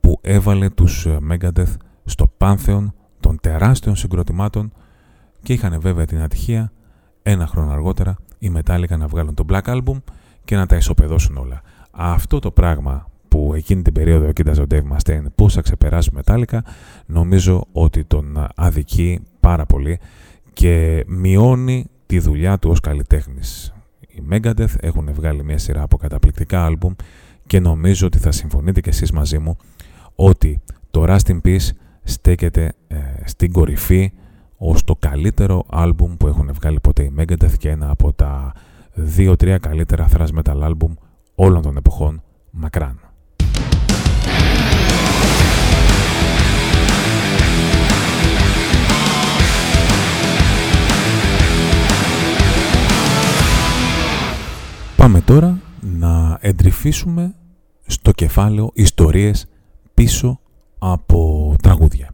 που 0.00 0.18
έβαλε 0.22 0.70
τους 0.70 1.06
Megadeth 1.30 1.74
στο 2.04 2.26
πάνθεον 2.36 2.94
των 3.20 3.40
τεράστιων 3.40 3.96
συγκροτημάτων 3.96 4.72
και 5.42 5.52
είχαν 5.52 5.80
βέβαια 5.80 6.04
την 6.04 6.20
ατυχία 6.20 6.72
ένα 7.22 7.46
χρόνο 7.46 7.72
αργότερα 7.72 8.16
οι 8.38 8.52
Metallica 8.56 8.98
να 8.98 9.06
βγάλουν 9.06 9.34
το 9.34 9.44
Black 9.48 9.62
Album 9.62 9.96
και 10.44 10.56
να 10.56 10.66
τα 10.66 10.76
ισοπεδώσουν 10.76 11.36
όλα. 11.36 11.62
Αυτό 12.02 12.38
το 12.38 12.50
πράγμα 12.50 13.10
που 13.28 13.52
εκείνη 13.54 13.82
την 13.82 13.92
περίοδο 13.92 14.32
κοίταζε 14.32 14.62
ο 14.62 14.66
Dave 14.70 14.82
Mustaine 14.96 15.24
πώς 15.34 15.54
θα 15.54 15.60
ξεπεράσει 15.60 16.10
Metallica 16.16 16.58
νομίζω 17.06 17.64
ότι 17.72 18.04
τον 18.04 18.46
αδικεί 18.54 19.20
πάρα 19.40 19.66
πολύ 19.66 19.98
και 20.52 21.04
μειώνει 21.06 21.86
τη 22.06 22.18
δουλειά 22.18 22.58
του 22.58 22.70
ως 22.70 22.80
καλλιτέχνης. 22.80 23.74
Οι 24.00 24.22
Megadeth 24.30 24.74
έχουν 24.80 25.12
βγάλει 25.12 25.44
μια 25.44 25.58
σειρά 25.58 25.82
από 25.82 25.96
καταπληκτικά 25.96 26.64
άλμπουμ 26.64 26.92
και 27.46 27.60
νομίζω 27.60 28.06
ότι 28.06 28.18
θα 28.18 28.32
συμφωνείτε 28.32 28.80
κι 28.80 28.88
εσείς 28.88 29.12
μαζί 29.12 29.38
μου 29.38 29.56
ότι 30.14 30.60
το 30.90 31.04
Rust 31.08 31.30
in 31.30 31.40
Peace 31.44 31.68
στέκεται 32.02 32.72
ε, 32.88 32.96
στην 33.24 33.52
κορυφή 33.52 34.12
ως 34.56 34.84
το 34.84 34.96
καλύτερο 34.98 35.64
άλμπουμ 35.70 36.16
που 36.16 36.26
έχουν 36.26 36.50
βγάλει 36.52 36.80
ποτέ 36.80 37.02
οι 37.02 37.14
Megadeth 37.18 37.54
και 37.58 37.68
ένα 37.68 37.90
από 37.90 38.12
τα 38.12 38.52
δύο-τρία 38.92 39.58
καλύτερα 39.58 40.08
thrash 40.12 40.38
metal 40.38 40.60
άλμπουμ 40.60 40.94
όλων 41.42 41.62
των 41.62 41.76
εποχών 41.76 42.22
μακράν. 42.50 43.00
Πάμε 54.96 55.20
τώρα 55.20 55.58
να 55.80 56.38
εντρυφήσουμε 56.40 57.34
στο 57.86 58.12
κεφάλαιο 58.12 58.70
ιστορίες 58.74 59.46
πίσω 59.94 60.40
από 60.78 61.54
τραγούδια. 61.62 62.10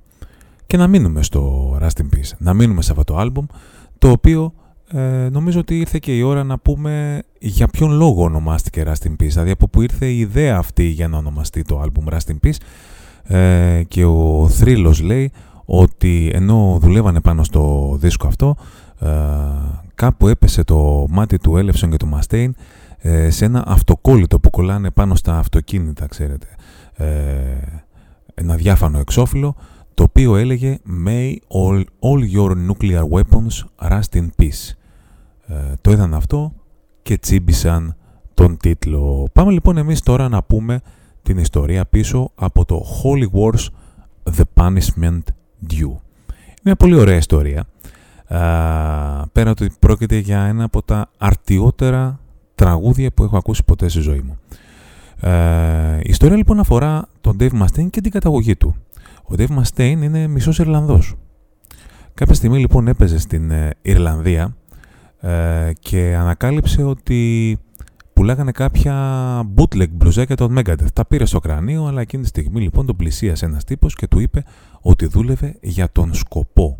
Και 0.67 0.77
να 0.77 0.87
μείνουμε 0.87 1.23
στο 1.23 1.73
Rust 1.81 2.01
in 2.01 2.15
Peace, 2.15 2.33
να 2.39 2.55
μείνουμε 2.55 2.83
σε 2.83 2.91
αυτό 2.91 3.05
το 3.05 3.17
άλμπουμ, 3.17 3.47
το 3.99 4.11
οποίο 4.11 4.53
ε, 4.93 5.29
νομίζω 5.31 5.61
ότι 5.61 5.79
ήρθε 5.79 5.99
και 5.99 6.17
η 6.17 6.23
ώρα 6.23 6.45
να 6.45 6.59
πούμε 6.59 7.23
για 7.39 7.67
ποιον 7.69 7.91
λόγο 7.91 8.23
ονομάστηκε 8.23 8.85
Rust 8.87 9.07
in 9.07 9.11
Peace, 9.11 9.17
δηλαδή 9.19 9.51
από 9.51 9.69
που 9.69 9.83
ήρθε 9.83 10.07
η 10.07 10.19
ιδέα 10.19 10.57
αυτή 10.57 10.85
για 10.85 11.09
να 11.09 11.19
ονομαστεί 11.19 11.63
το 11.63 11.81
άλμπουμ 11.81 12.05
Rust 12.11 12.33
in 12.33 12.47
Peace 12.47 12.57
ε, 13.37 13.83
και 13.89 14.05
ο 14.05 14.49
θρύλος 14.49 15.01
λέει 15.01 15.33
ότι 15.65 16.31
ενώ 16.35 16.79
δουλεύανε 16.81 17.21
πάνω 17.21 17.45
στο 17.45 17.97
δίσκο 18.01 18.27
αυτό 18.27 18.57
ε, 19.01 19.09
κάπου 19.95 20.29
έπεσε 20.29 20.65
το 20.65 21.07
μάτι 21.11 21.39
του 21.39 21.57
Έλευσον 21.57 21.91
και 21.91 21.97
του 21.97 22.07
Μαστέιν 22.07 22.55
ε, 22.99 23.31
σε 23.31 23.45
ένα 23.45 23.65
αυτοκόλλητο 23.67 24.41
που 24.41 24.51
κολλάνε 24.51 24.91
πάνω 24.91 25.15
στα 25.15 25.39
αυτοκίνητα, 25.39 26.07
ξέρετε. 26.07 26.47
Ε, 26.95 27.07
ένα 28.35 28.55
διάφανο 28.55 28.99
εξώφυλλο, 28.99 29.57
το 29.97 30.03
οποίο 30.03 30.37
έλεγε 30.37 30.79
«May 31.07 31.37
all, 31.49 31.85
all 32.01 32.35
your 32.35 32.51
nuclear 32.51 33.03
weapons 33.11 33.65
rust 33.91 34.15
in 34.15 34.29
peace». 34.39 34.73
Ε, 35.47 35.75
το 35.81 35.91
είδαν 35.91 36.15
αυτό 36.15 36.53
και 37.03 37.19
τσίμπησαν 37.19 37.97
τον 38.35 38.57
τίτλο. 38.57 39.29
Πάμε 39.33 39.53
λοιπόν 39.53 39.77
εμείς 39.77 40.01
τώρα 40.01 40.29
να 40.29 40.43
πούμε 40.43 40.81
την 41.23 41.39
ιστορία 41.39 41.87
πίσω 41.87 42.31
από 42.35 42.65
το 42.65 42.85
Holy 43.03 43.39
Wars 43.39 43.67
The 44.37 44.43
Punishment 44.55 45.23
Due. 45.71 45.81
Είναι 45.81 46.63
μια 46.63 46.77
πολύ 46.77 46.95
ωραία 46.95 47.17
ιστορία. 47.17 47.65
πέρα 49.33 49.51
ότι 49.51 49.71
πρόκειται 49.79 50.17
για 50.17 50.41
ένα 50.41 50.65
από 50.65 50.83
τα 50.83 51.11
αρτιότερα 51.19 52.21
τραγούδια 52.55 53.11
που 53.13 53.25
έχω 53.25 53.37
ακούσει 53.37 53.65
ποτέ 53.65 53.89
στη 53.89 54.01
ζωή 54.01 54.21
μου. 54.21 54.39
Ε, 55.21 55.97
η 55.97 56.09
ιστορία 56.09 56.37
λοιπόν 56.37 56.59
αφορά 56.59 57.09
τον 57.21 57.37
Dave 57.41 57.63
Mustaine 57.63 57.91
και 57.91 58.01
την 58.01 58.11
καταγωγή 58.11 58.57
του. 58.57 58.75
Ο 59.29 59.35
Dave 59.37 59.59
Mustaine 59.59 60.03
είναι 60.03 60.27
μισός 60.27 60.59
Ιρλανδός. 60.59 61.15
Κάποια 62.15 62.35
στιγμή 62.35 62.59
λοιπόν 62.59 62.89
έπαιζε 62.89 63.19
στην 63.19 63.51
ε, 63.51 63.71
Ιρλανδία 63.83 64.57
ε, 65.21 65.73
και 65.81 66.15
ανακάλυψε 66.19 66.83
ότι 66.83 67.59
πουλάγανε 68.13 68.53
κάποια 68.53 68.95
bootleg 69.57 69.89
μπλουζάκια 69.91 70.37
των 70.37 70.59
Megadeth. 70.59 70.93
Τα 70.93 71.07
πήρε 71.07 71.25
στο 71.25 71.39
κρανίο, 71.39 71.87
αλλά 71.87 72.01
εκείνη 72.01 72.23
τη 72.23 72.29
στιγμή 72.29 72.61
λοιπόν 72.61 72.87
τον 72.87 72.97
πλησίασε 72.97 73.45
ένας 73.45 73.65
τύπος 73.65 73.95
και 73.95 74.07
του 74.07 74.19
είπε 74.19 74.45
ότι 74.81 75.07
δούλευε 75.07 75.57
για 75.61 75.89
τον 75.93 76.15
σκοπό. 76.15 76.79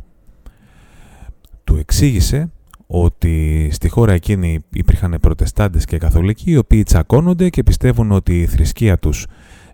Του 1.65 1.77
εξήγησε 1.77 2.51
ότι 2.87 3.69
στη 3.73 3.89
χώρα 3.89 4.13
εκείνη 4.13 4.65
υπήρχαν 4.71 5.19
προτεστάντες 5.21 5.85
και 5.85 5.99
καθολικοί 5.99 6.51
οι 6.51 6.57
οποίοι 6.57 6.83
τσακώνονται 6.83 7.49
και 7.49 7.63
πιστεύουν 7.63 8.13
ότι 8.13 8.41
η 8.41 8.47
θρησκεία 8.47 8.99
τους 8.99 9.27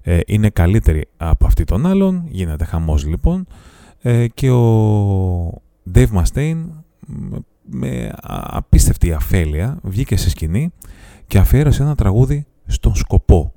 ε, 0.02 0.20
είναι 0.26 0.50
καλύτερη 0.50 1.08
από 1.16 1.46
αυτή 1.46 1.64
των 1.64 1.86
άλλων. 1.86 2.24
Γίνεται 2.28 2.64
χαμός 2.64 3.06
λοιπόν 3.06 3.46
ε, 4.02 4.26
και 4.28 4.50
ο 4.50 5.62
Dave 5.94 6.08
Mustaine 6.12 6.64
με 7.62 8.12
απίστευτη 8.30 9.12
αφέλεια 9.12 9.78
βγήκε 9.82 10.16
σε 10.16 10.30
σκηνή 10.30 10.72
και 11.26 11.38
αφιέρωσε 11.38 11.82
ένα 11.82 11.94
τραγούδι 11.94 12.46
στον 12.66 12.94
σκοπό 12.94 13.52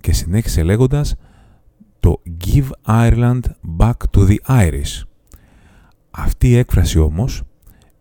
και 0.00 0.12
συνέχισε 0.12 0.62
λέγοντας 0.62 1.14
το 2.00 2.22
«Give 2.44 2.68
Ireland 2.86 3.40
back 3.78 3.92
to 4.10 4.28
the 4.28 4.36
Irish». 4.46 5.02
Αυτή 6.10 6.48
η 6.48 6.56
έκφραση 6.56 6.98
όμως 6.98 7.42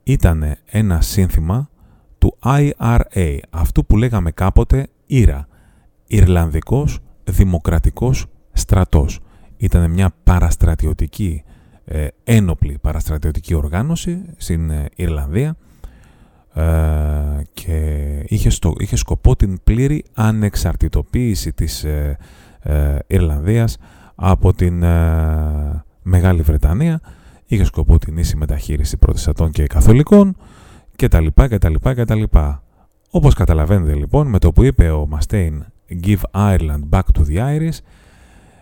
ήταν 0.04 0.56
ένα 0.66 1.02
σύνθημα 1.02 1.70
του 2.18 2.38
IRA, 2.44 3.38
αυτού 3.50 3.86
που 3.86 3.98
λέγαμε 3.98 4.32
κάποτε 4.32 4.88
Ήρα, 5.06 5.48
Ιρλανδικός 6.08 7.00
Δημοκρατικός 7.30 8.26
Στρατός. 8.52 9.20
Ήταν 9.58 9.92
μια 9.92 10.14
παραστρατιωτική, 10.24 11.44
ε, 11.86 12.08
ένοπλη 12.24 12.78
παραστρατιωτική 12.82 13.54
οργάνωση 13.54 14.22
στην 14.38 14.70
ε, 14.70 14.86
Ιρλανδία 14.96 15.56
ε, 16.54 16.64
και 17.54 17.80
είχε, 18.28 18.50
στο, 18.50 18.74
είχε 18.78 18.96
σκοπό 18.96 19.36
την 19.36 19.60
πλήρη 19.64 20.04
ανεξαρτητοποίηση 20.14 21.54
της 21.54 21.84
ε, 21.84 22.18
Ιρλανδίας 23.08 23.78
από 24.16 24.54
την 24.54 24.84
Μεγάλη 26.02 26.42
Βρετανία 26.42 27.02
είχε 27.46 27.64
σκοπό 27.64 27.98
την 27.98 28.18
ίση 28.18 28.36
μεταχείριση 28.36 28.98
προτεστατών 28.98 29.52
και 29.52 29.68
καθολικών 29.68 30.36
και 30.96 31.08
τα 31.08 31.20
λοιπά 31.20 31.48
και 31.48 31.58
τα 31.58 31.70
λοιπά 31.70 31.94
και 31.94 32.06
τα 32.06 32.16
λοιπά. 32.16 32.64
Όπως 33.10 33.34
καταλαβαίνετε 33.34 33.94
λοιπόν 33.94 34.28
με 34.28 34.40
το 34.40 34.52
που 34.52 34.64
είπε 34.64 34.90
ο 34.90 35.08
Μαστέιν 35.08 35.66
Give 35.90 36.22
Ireland 36.34 36.90
back 36.90 37.04
to 37.14 37.26
the 37.26 37.38
Irish 37.58 37.78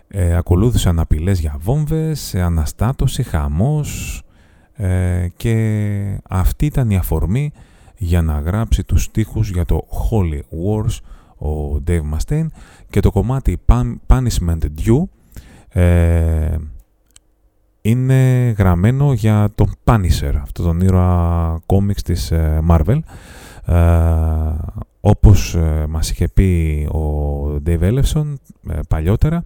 ε, 0.07 0.35
ακολούθησαν 0.35 0.99
απειλές 0.99 1.39
για 1.39 1.55
βόμβες, 1.59 2.35
αναστάτωση, 2.35 3.23
χαμός 3.23 4.21
ε, 4.73 5.27
και 5.37 6.19
αυτή 6.29 6.65
ήταν 6.65 6.89
η 6.89 6.97
αφορμή 6.97 7.51
για 7.97 8.21
να 8.21 8.39
γράψει 8.39 8.83
τους 8.83 9.03
στίχους 9.03 9.49
για 9.49 9.65
το 9.65 9.87
Holy 9.89 10.39
Wars 10.39 10.97
ο 11.47 11.81
Dave 11.87 12.01
Mustaine 12.13 12.45
και 12.89 12.99
το 12.99 13.11
κομμάτι 13.11 13.57
Punishment 14.07 14.59
Due 14.85 15.03
ε, 15.69 16.57
είναι 17.81 18.53
γραμμένο 18.57 19.13
για 19.13 19.49
τον 19.55 19.73
Punisher, 19.83 20.33
αυτό 20.41 20.63
τον 20.63 20.81
ήρωα 20.81 21.59
κόμιξ 21.65 22.01
της 22.01 22.31
ε, 22.31 22.59
Marvel. 22.69 22.99
Ε, 25.07 25.09
όπως 25.09 25.55
ε, 25.55 25.85
μας 25.89 26.09
είχε 26.09 26.27
πει 26.27 26.87
ο 26.91 27.61
Dave 27.65 27.79
Ellefson 27.79 28.33
παλιότερα, 28.87 29.43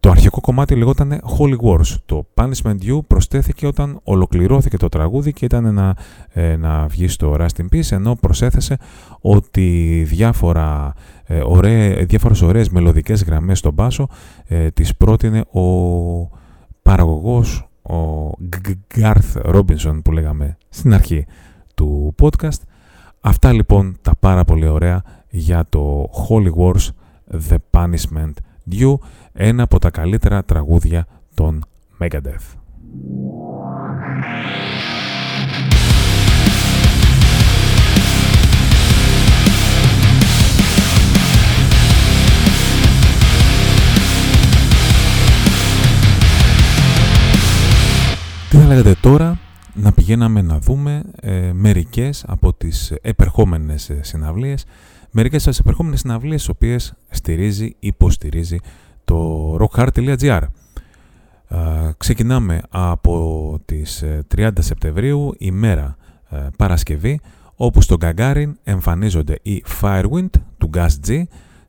Το 0.00 0.10
αρχικό 0.10 0.40
κομμάτι 0.40 0.74
λεγόταν 0.74 1.20
Holy 1.38 1.56
Wars. 1.56 1.96
Το 2.06 2.26
Punishment 2.34 2.76
You 2.82 2.98
προσθέθηκε 3.06 3.66
όταν 3.66 4.00
ολοκληρώθηκε 4.04 4.76
το 4.76 4.88
τραγούδι 4.88 5.32
και 5.32 5.44
ήταν 5.44 5.74
να, 5.74 5.94
ε, 6.28 6.56
να 6.56 6.86
βγει 6.86 7.08
στο 7.08 7.36
Rust 7.38 7.60
in 7.60 7.66
Peace, 7.72 7.90
ενώ 7.90 8.14
προσέθεσε 8.14 8.76
ότι 9.20 10.02
διάφορα, 10.06 10.94
ε, 11.24 11.40
ωραί, 11.44 12.04
διάφορες 12.04 12.42
ωραίες 12.42 12.68
μελωδικές 12.68 13.24
γραμμές 13.24 13.58
στον 13.58 13.72
μπάσο 13.72 14.08
ε, 14.46 14.70
τις 14.70 14.96
πρότεινε 14.96 15.40
ο 15.40 15.66
παραγωγός, 16.82 17.68
ο 17.82 18.30
Garth 18.96 19.54
Robinson 19.54 20.00
που 20.04 20.12
λέγαμε 20.12 20.56
στην 20.68 20.94
αρχή 20.94 21.26
του 21.74 22.14
podcast. 22.22 22.71
Αυτά 23.24 23.52
λοιπόν 23.52 23.96
τα 24.02 24.12
πάρα 24.20 24.44
πολύ 24.44 24.68
ωραία 24.68 25.02
για 25.28 25.64
το 25.68 26.10
Holy 26.28 26.50
Wars 26.56 26.88
The 27.48 27.56
Punishment 27.70 28.32
Due, 28.70 28.94
ένα 29.32 29.62
από 29.62 29.78
τα 29.78 29.90
καλύτερα 29.90 30.44
τραγούδια 30.44 31.06
των 31.34 31.64
Megadeth. 32.00 32.56
Τι 48.48 48.56
θα 48.56 48.66
λέγατε 48.66 48.94
τώρα; 49.00 49.38
Να 49.74 49.92
πηγαίναμε 49.92 50.42
να 50.42 50.58
δούμε 50.58 51.02
ε, 51.20 51.52
μερικές 51.52 52.24
από 52.26 52.52
τις 52.52 52.92
επερχόμενες 53.02 53.90
ε, 53.90 53.98
συναυλίες. 54.02 54.64
Μερικές 55.10 55.42
από 55.42 55.50
τις 55.50 55.58
επερχόμενες 55.58 56.00
συναυλίες 56.00 56.40
τις 56.40 56.48
οποίες 56.48 56.94
στηρίζει, 57.10 57.76
υποστηρίζει 57.78 58.58
το 59.04 59.56
rockhard.gr 59.56 60.42
Ξεκινάμε 61.96 62.60
από 62.68 63.60
τις 63.64 64.04
30 64.36 64.58
ε, 64.58 64.62
Σεπτεμβρίου 64.62 65.34
ημέρα 65.38 65.96
ε, 66.30 66.36
Παρασκευή 66.56 67.20
όπου 67.56 67.80
στο 67.80 67.96
Γκαγκάριν 67.96 68.58
εμφανίζονται 68.64 69.38
οι 69.42 69.64
Firewind 69.80 70.30
του 70.58 70.70
Gas 70.74 70.88
G 71.06 71.22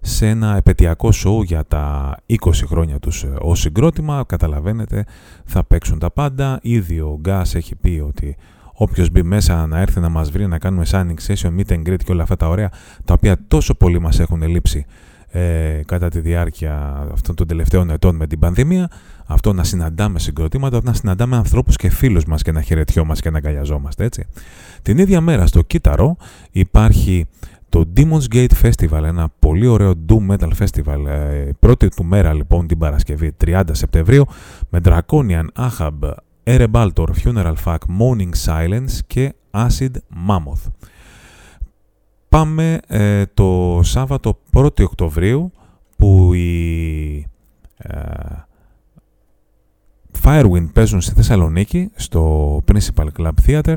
σε 0.05 0.27
ένα 0.27 0.55
επαιτειακό 0.57 1.11
σοου 1.11 1.41
για 1.41 1.63
τα 1.67 2.15
20 2.27 2.35
χρόνια 2.65 2.99
τους 2.99 3.23
ε, 3.23 3.33
ως 3.39 3.59
συγκρότημα. 3.59 4.23
Καταλαβαίνετε, 4.27 5.05
θα 5.45 5.63
παίξουν 5.63 5.99
τα 5.99 6.11
πάντα. 6.11 6.59
Ήδη 6.61 6.99
ο 6.99 7.21
Gas 7.25 7.43
έχει 7.53 7.75
πει 7.75 8.03
ότι 8.07 8.35
όποιος 8.73 9.09
μπει 9.09 9.23
μέσα 9.23 9.67
να 9.67 9.79
έρθει 9.79 9.99
να 9.99 10.09
μας 10.09 10.31
βρει 10.31 10.47
να 10.47 10.57
κάνουμε 10.57 10.85
signing 10.91 11.27
session, 11.27 11.49
meet 11.57 11.73
and 11.73 11.89
greet 11.89 12.03
και 12.03 12.11
όλα 12.11 12.23
αυτά 12.23 12.35
τα 12.35 12.47
ωραία, 12.47 12.69
τα 13.05 13.13
οποία 13.13 13.37
τόσο 13.47 13.73
πολύ 13.73 13.99
μας 13.99 14.19
έχουν 14.19 14.41
λείψει 14.41 14.85
ε, 15.35 15.81
κατά 15.85 16.09
τη 16.09 16.19
διάρκεια 16.19 17.07
αυτών 17.11 17.35
των 17.35 17.47
τελευταίων 17.47 17.89
ετών 17.89 18.15
με 18.15 18.27
την 18.27 18.39
πανδημία, 18.39 18.89
αυτό 19.25 19.53
να 19.53 19.63
συναντάμε 19.63 20.19
συγκροτήματα, 20.19 20.79
να 20.83 20.93
συναντάμε 20.93 21.35
ανθρώπους 21.35 21.75
και 21.75 21.89
φίλους 21.89 22.25
μας 22.25 22.41
και 22.41 22.51
να 22.51 22.61
χαιρετιόμαστε 22.61 23.23
και 23.23 23.29
να 23.29 23.37
αγκαλιαζόμαστε, 23.37 24.03
έτσι. 24.03 24.25
Την 24.81 24.97
ίδια 24.97 25.21
μέρα 25.21 25.47
στο 25.47 25.61
Κύτταρο 25.61 26.15
υπάρχει 26.51 27.27
το 27.73 27.91
Demon's 27.97 28.33
Gate 28.33 28.53
Festival, 28.61 29.03
ένα 29.03 29.29
πολύ 29.39 29.67
ωραίο 29.67 29.93
Doom 30.09 30.31
Metal 30.31 30.49
Festival, 30.59 31.05
ε, 31.07 31.49
πρώτη 31.59 31.87
του 31.87 32.03
μέρα 32.03 32.33
λοιπόν 32.33 32.67
την 32.67 32.77
Παρασκευή 32.77 33.35
30 33.45 33.63
Σεπτεμβρίου, 33.71 34.25
με 34.69 34.79
Draconian, 34.83 35.45
Ahab, 35.55 36.11
Erebaltor, 36.43 37.07
Funeral 37.23 37.53
Fuck, 37.65 37.77
Morning 37.99 38.29
Silence 38.45 38.91
και 39.07 39.33
Acid 39.51 39.91
Mammoth. 40.27 40.71
Πάμε 42.29 42.79
ε, 42.87 43.23
το 43.33 43.79
Σάββατο 43.83 44.39
1η 44.53 44.83
Οκτωβρίου 44.83 45.51
που 45.97 46.33
οι 46.33 47.17
ε, 47.77 47.99
Firewind 50.23 50.67
παίζουν 50.73 51.01
στη 51.01 51.13
Θεσσαλονίκη 51.13 51.91
στο 51.95 52.61
Principal 52.71 53.07
Club 53.17 53.31
Theater 53.47 53.75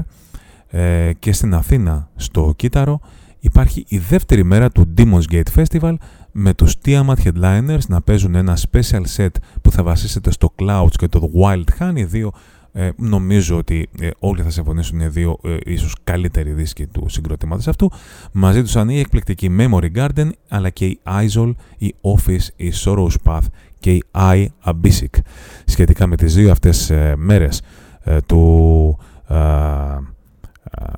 ε, 0.69 1.13
και 1.19 1.33
στην 1.33 1.55
Αθήνα 1.55 2.09
στο 2.17 2.53
Κύτταρο 2.57 3.01
υπάρχει 3.47 3.85
η 3.89 3.99
δεύτερη 3.99 4.45
μέρα 4.45 4.71
του 4.71 4.95
Demon's 4.97 5.33
Gate 5.33 5.65
Festival 5.65 5.95
με 6.33 6.55
τους 6.55 6.75
Tiamat 6.85 7.15
Headliners 7.25 7.87
να 7.89 8.01
παίζουν 8.01 8.35
ένα 8.35 8.59
special 8.71 9.03
set 9.17 9.29
που 9.63 9.71
θα 9.71 9.83
βασίσεται 9.83 10.31
στο 10.33 10.55
Clouds 10.59 10.95
και 10.97 11.09
το 11.09 11.31
Wild 11.43 11.65
Honey, 11.79 12.05
δύο 12.07 12.33
ε, 12.73 12.91
νομίζω 12.97 13.57
ότι 13.57 13.89
ε, 14.01 14.11
όλοι 14.19 14.43
θα 14.43 14.51
συμφωνήσουν 14.51 15.01
οι 15.01 15.09
δύο 15.09 15.39
ε, 15.45 15.57
ίσως 15.65 15.95
καλύτεροι 16.05 16.53
δίσκοι 16.53 16.87
του 16.87 17.07
συγκροτήματος 17.09 17.69
αυτού. 17.69 17.91
Μαζί 18.33 18.63
τους 18.63 18.75
είναι 18.75 18.93
η 18.93 18.99
εκπληκτική 18.99 19.57
Memory 19.59 19.89
Garden, 19.97 20.31
αλλά 20.49 20.71
και 20.71 20.85
η 20.85 21.01
Isol, 21.05 21.53
η 21.79 21.95
Office, 22.01 22.47
η 22.57 22.73
Sorrow's 22.85 23.17
Path 23.25 23.47
και 23.79 23.93
η 23.93 24.05
I 24.11 24.47
Abyssic. 24.65 25.21
Σχετικά 25.65 26.07
με 26.07 26.17
τις 26.17 26.35
δύο 26.35 26.51
αυτές 26.51 26.91
ε, 26.91 27.15
μέρες 27.17 27.63
ε, 28.03 28.19
του 28.27 28.99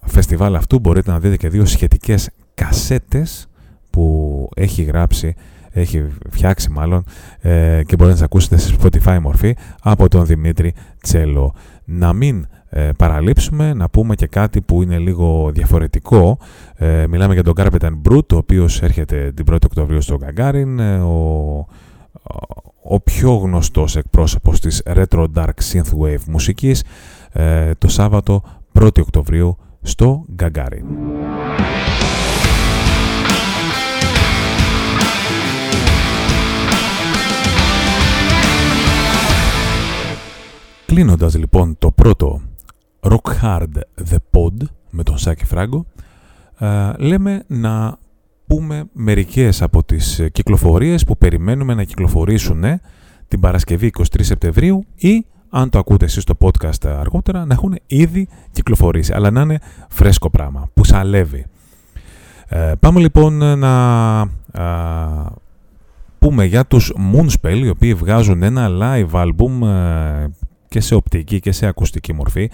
φεστιβάλ 0.05 0.55
αυτού 0.55 0.79
μπορείτε 0.79 1.11
να 1.11 1.21
δείτε 1.21 1.37
και 1.37 1.49
δύο 1.49 1.65
σχετικές 1.65 2.31
κασέτες 2.59 3.49
που 3.91 4.49
έχει 4.55 4.83
γράψει 4.83 5.35
έχει 5.71 6.07
φτιάξει 6.31 6.71
μάλλον 6.71 7.05
ε, 7.41 7.83
και 7.87 7.97
μπορείτε 7.97 8.05
να 8.05 8.13
τις 8.13 8.23
ακούσετε 8.23 8.57
σε 8.57 8.75
Spotify 8.81 9.19
μορφή 9.23 9.57
από 9.83 10.09
τον 10.09 10.27
Δημήτρη 10.27 10.75
Τσέλο. 11.03 11.55
Να 11.85 12.13
μην 12.13 12.47
ε, 12.69 12.91
παραλείψουμε, 12.97 13.75
να 13.75 13.89
πούμε 13.89 14.15
και 14.15 14.27
κάτι 14.27 14.61
που 14.61 14.83
είναι 14.83 14.99
λίγο 14.99 15.51
διαφορετικό. 15.55 16.39
Ε, 16.75 17.07
μιλάμε 17.07 17.35
για 17.35 17.43
τον 17.43 17.55
Carpet 17.57 17.91
Brut, 18.09 18.33
ο 18.33 18.37
οποίος 18.37 18.83
έρχεται 18.83 19.33
την 19.35 19.45
1η 19.51 19.65
Οκτωβρίου 19.65 20.01
στο 20.01 20.19
Gagarin, 20.21 20.79
ε, 20.79 20.97
ο, 20.97 21.67
ο 22.83 23.01
πιο 23.01 23.35
γνωστός 23.35 23.97
εκπρόσωπος 23.97 24.61
της 24.61 24.83
Retro 24.87 25.27
Dark 25.35 25.59
Synthwave 25.73 26.25
μουσικής, 26.29 26.85
το 27.79 27.89
Σάββατο 27.89 28.43
1η 28.81 29.01
Οκτωβρίου 29.01 29.57
στο 29.83 30.25
Gagarin. 30.43 30.85
Κλείνοντας 40.89 41.37
λοιπόν 41.37 41.77
το 41.79 41.91
πρώτο 41.91 42.41
Rock 43.01 43.43
Hard 43.43 43.81
The 44.11 44.17
Pod 44.31 44.67
με 44.91 45.03
τον 45.03 45.19
Σάκη 45.19 45.45
Φράγκο, 45.45 45.87
ε, 46.59 46.93
λέμε 46.97 47.43
να 47.47 47.99
πούμε 48.47 48.85
μερικές 48.93 49.63
από 49.63 49.85
τις 49.85 50.23
κυκλοφορίες 50.33 51.05
που 51.05 51.17
περιμένουμε 51.19 51.75
να 51.75 51.85
κυκλοφορήσουν 51.85 52.65
ε, 52.65 52.81
την 53.29 53.41
Παρασκευή 53.41 53.93
23 53.99 54.03
Σεπτεμβρίου 54.19 54.85
ή 54.97 55.27
αν 55.51 55.71
το 55.71 55.79
ακούτε 55.79 56.05
εσείς 56.05 56.23
στο 56.23 56.35
podcast 56.41 56.87
αργότερα 56.87 57.45
να 57.45 57.55
έχουν 57.55 57.79
ήδη 57.87 58.29
κυκλοφορήσει 58.53 59.13
αλλά 59.13 59.31
να 59.31 59.41
είναι 59.41 59.59
φρέσκο 59.89 60.31
πράγμα 60.31 60.71
που 60.75 60.85
σαλεύει. 60.85 61.45
Ε, 62.49 62.73
πάμε 62.81 63.01
λοιπόν 63.01 63.59
να 63.59 64.31
πούμε 66.19 66.45
για 66.45 66.67
τους 66.67 66.93
Moonspell 67.13 67.61
οι 67.65 67.69
οποίοι 67.69 67.95
βγάζουν 67.95 68.43
ένα 68.43 68.69
live 68.71 69.11
album 69.11 69.61
και 70.69 70.81
σε 70.81 70.95
οπτική 70.95 71.41
και 71.41 71.53
σε 71.53 71.67
ακουστική 71.67 72.13
μορφή 72.13 72.51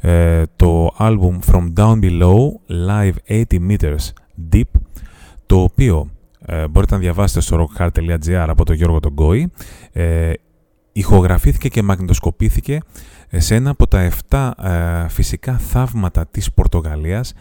ε, 0.00 0.42
το 0.56 0.94
album 0.98 1.38
From 1.50 1.72
Down 1.76 1.98
Below 2.02 2.36
Live 2.88 3.14
80 3.28 3.44
Meters 3.68 4.12
Deep 4.52 4.80
το 5.46 5.62
οποίο 5.62 6.10
ε, 6.46 6.68
μπορείτε 6.68 6.94
να 6.94 7.00
διαβάσετε 7.00 7.40
στο 7.40 7.68
rockhard.gr 7.68 8.46
από 8.48 8.64
τον 8.64 8.74
Γιώργο 8.74 9.00
Τογκόη 9.00 9.52
ε, 9.92 10.32
ηχογραφήθηκε 10.92 11.68
και 11.68 11.82
μαγνητοσκοπήθηκε 11.82 12.80
σε 13.28 13.54
ένα 13.54 13.70
από 13.70 13.86
τα 13.86 14.10
7 14.28 14.50
ε, 14.62 15.08
φυσικά 15.08 15.58
θαύματα 15.58 16.26
της 16.26 16.52
Πορτογαλίας 16.52 17.32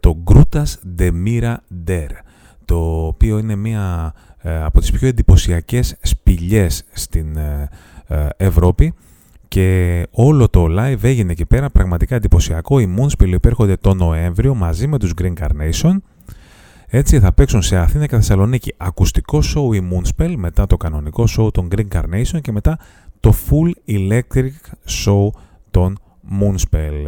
το 0.00 0.22
Grutas 0.30 0.98
de 0.98 1.10
Mira 1.26 1.56
Der 1.86 2.08
το 2.64 3.06
οποίο 3.06 3.38
είναι 3.38 3.56
μία 3.56 4.14
από 4.42 4.80
τις 4.80 4.90
πιο 4.90 5.08
εντυπωσιακές 5.08 5.96
σπηλιές 6.02 6.84
στην 6.92 7.38
Ευρώπη 8.36 8.94
και 9.48 10.06
όλο 10.10 10.48
το 10.48 10.66
live 10.68 11.02
έγινε 11.02 11.32
εκεί 11.32 11.46
πέρα 11.46 11.70
πραγματικά 11.70 12.14
εντυπωσιακό. 12.14 12.78
Οι 12.78 12.96
Moonspell 12.98 13.28
υπέρχονται 13.28 13.76
το 13.76 13.94
Νοέμβριο 13.94 14.54
μαζί 14.54 14.86
με 14.86 14.98
τους 14.98 15.12
Green 15.20 15.32
Carnation. 15.32 15.96
Έτσι 16.86 17.20
θα 17.20 17.32
παίξουν 17.32 17.62
σε 17.62 17.76
Αθήνα 17.76 18.06
και 18.06 18.16
Θεσσαλονίκη 18.16 18.74
ακουστικό 18.76 19.38
show 19.38 19.74
οι 19.74 19.88
Moonspell, 19.90 20.34
μετά 20.36 20.66
το 20.66 20.76
κανονικό 20.76 21.24
show 21.38 21.52
των 21.52 21.68
Green 21.76 21.88
Carnation 21.92 22.40
και 22.40 22.52
μετά 22.52 22.78
το 23.20 23.34
full 23.48 23.92
electric 23.94 24.50
show 25.04 25.28
των 25.70 25.98
Moonspell. 26.40 27.06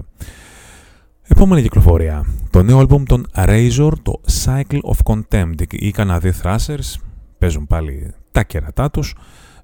Επόμενη 1.23 1.63
κυκλοφορία. 1.63 2.27
Το 2.51 2.63
νέο 2.63 2.81
album 2.81 3.03
των 3.07 3.27
Razor, 3.35 3.93
το 4.03 4.21
Cycle 4.45 4.81
of 4.81 5.15
Contempt. 5.15 5.73
Οι 5.73 5.91
Καναδοί 5.91 6.33
Thrashers 6.43 7.01
παίζουν 7.39 7.67
πάλι 7.67 8.15
τα 8.31 8.43
κερατά 8.43 8.91
τους. 8.91 9.15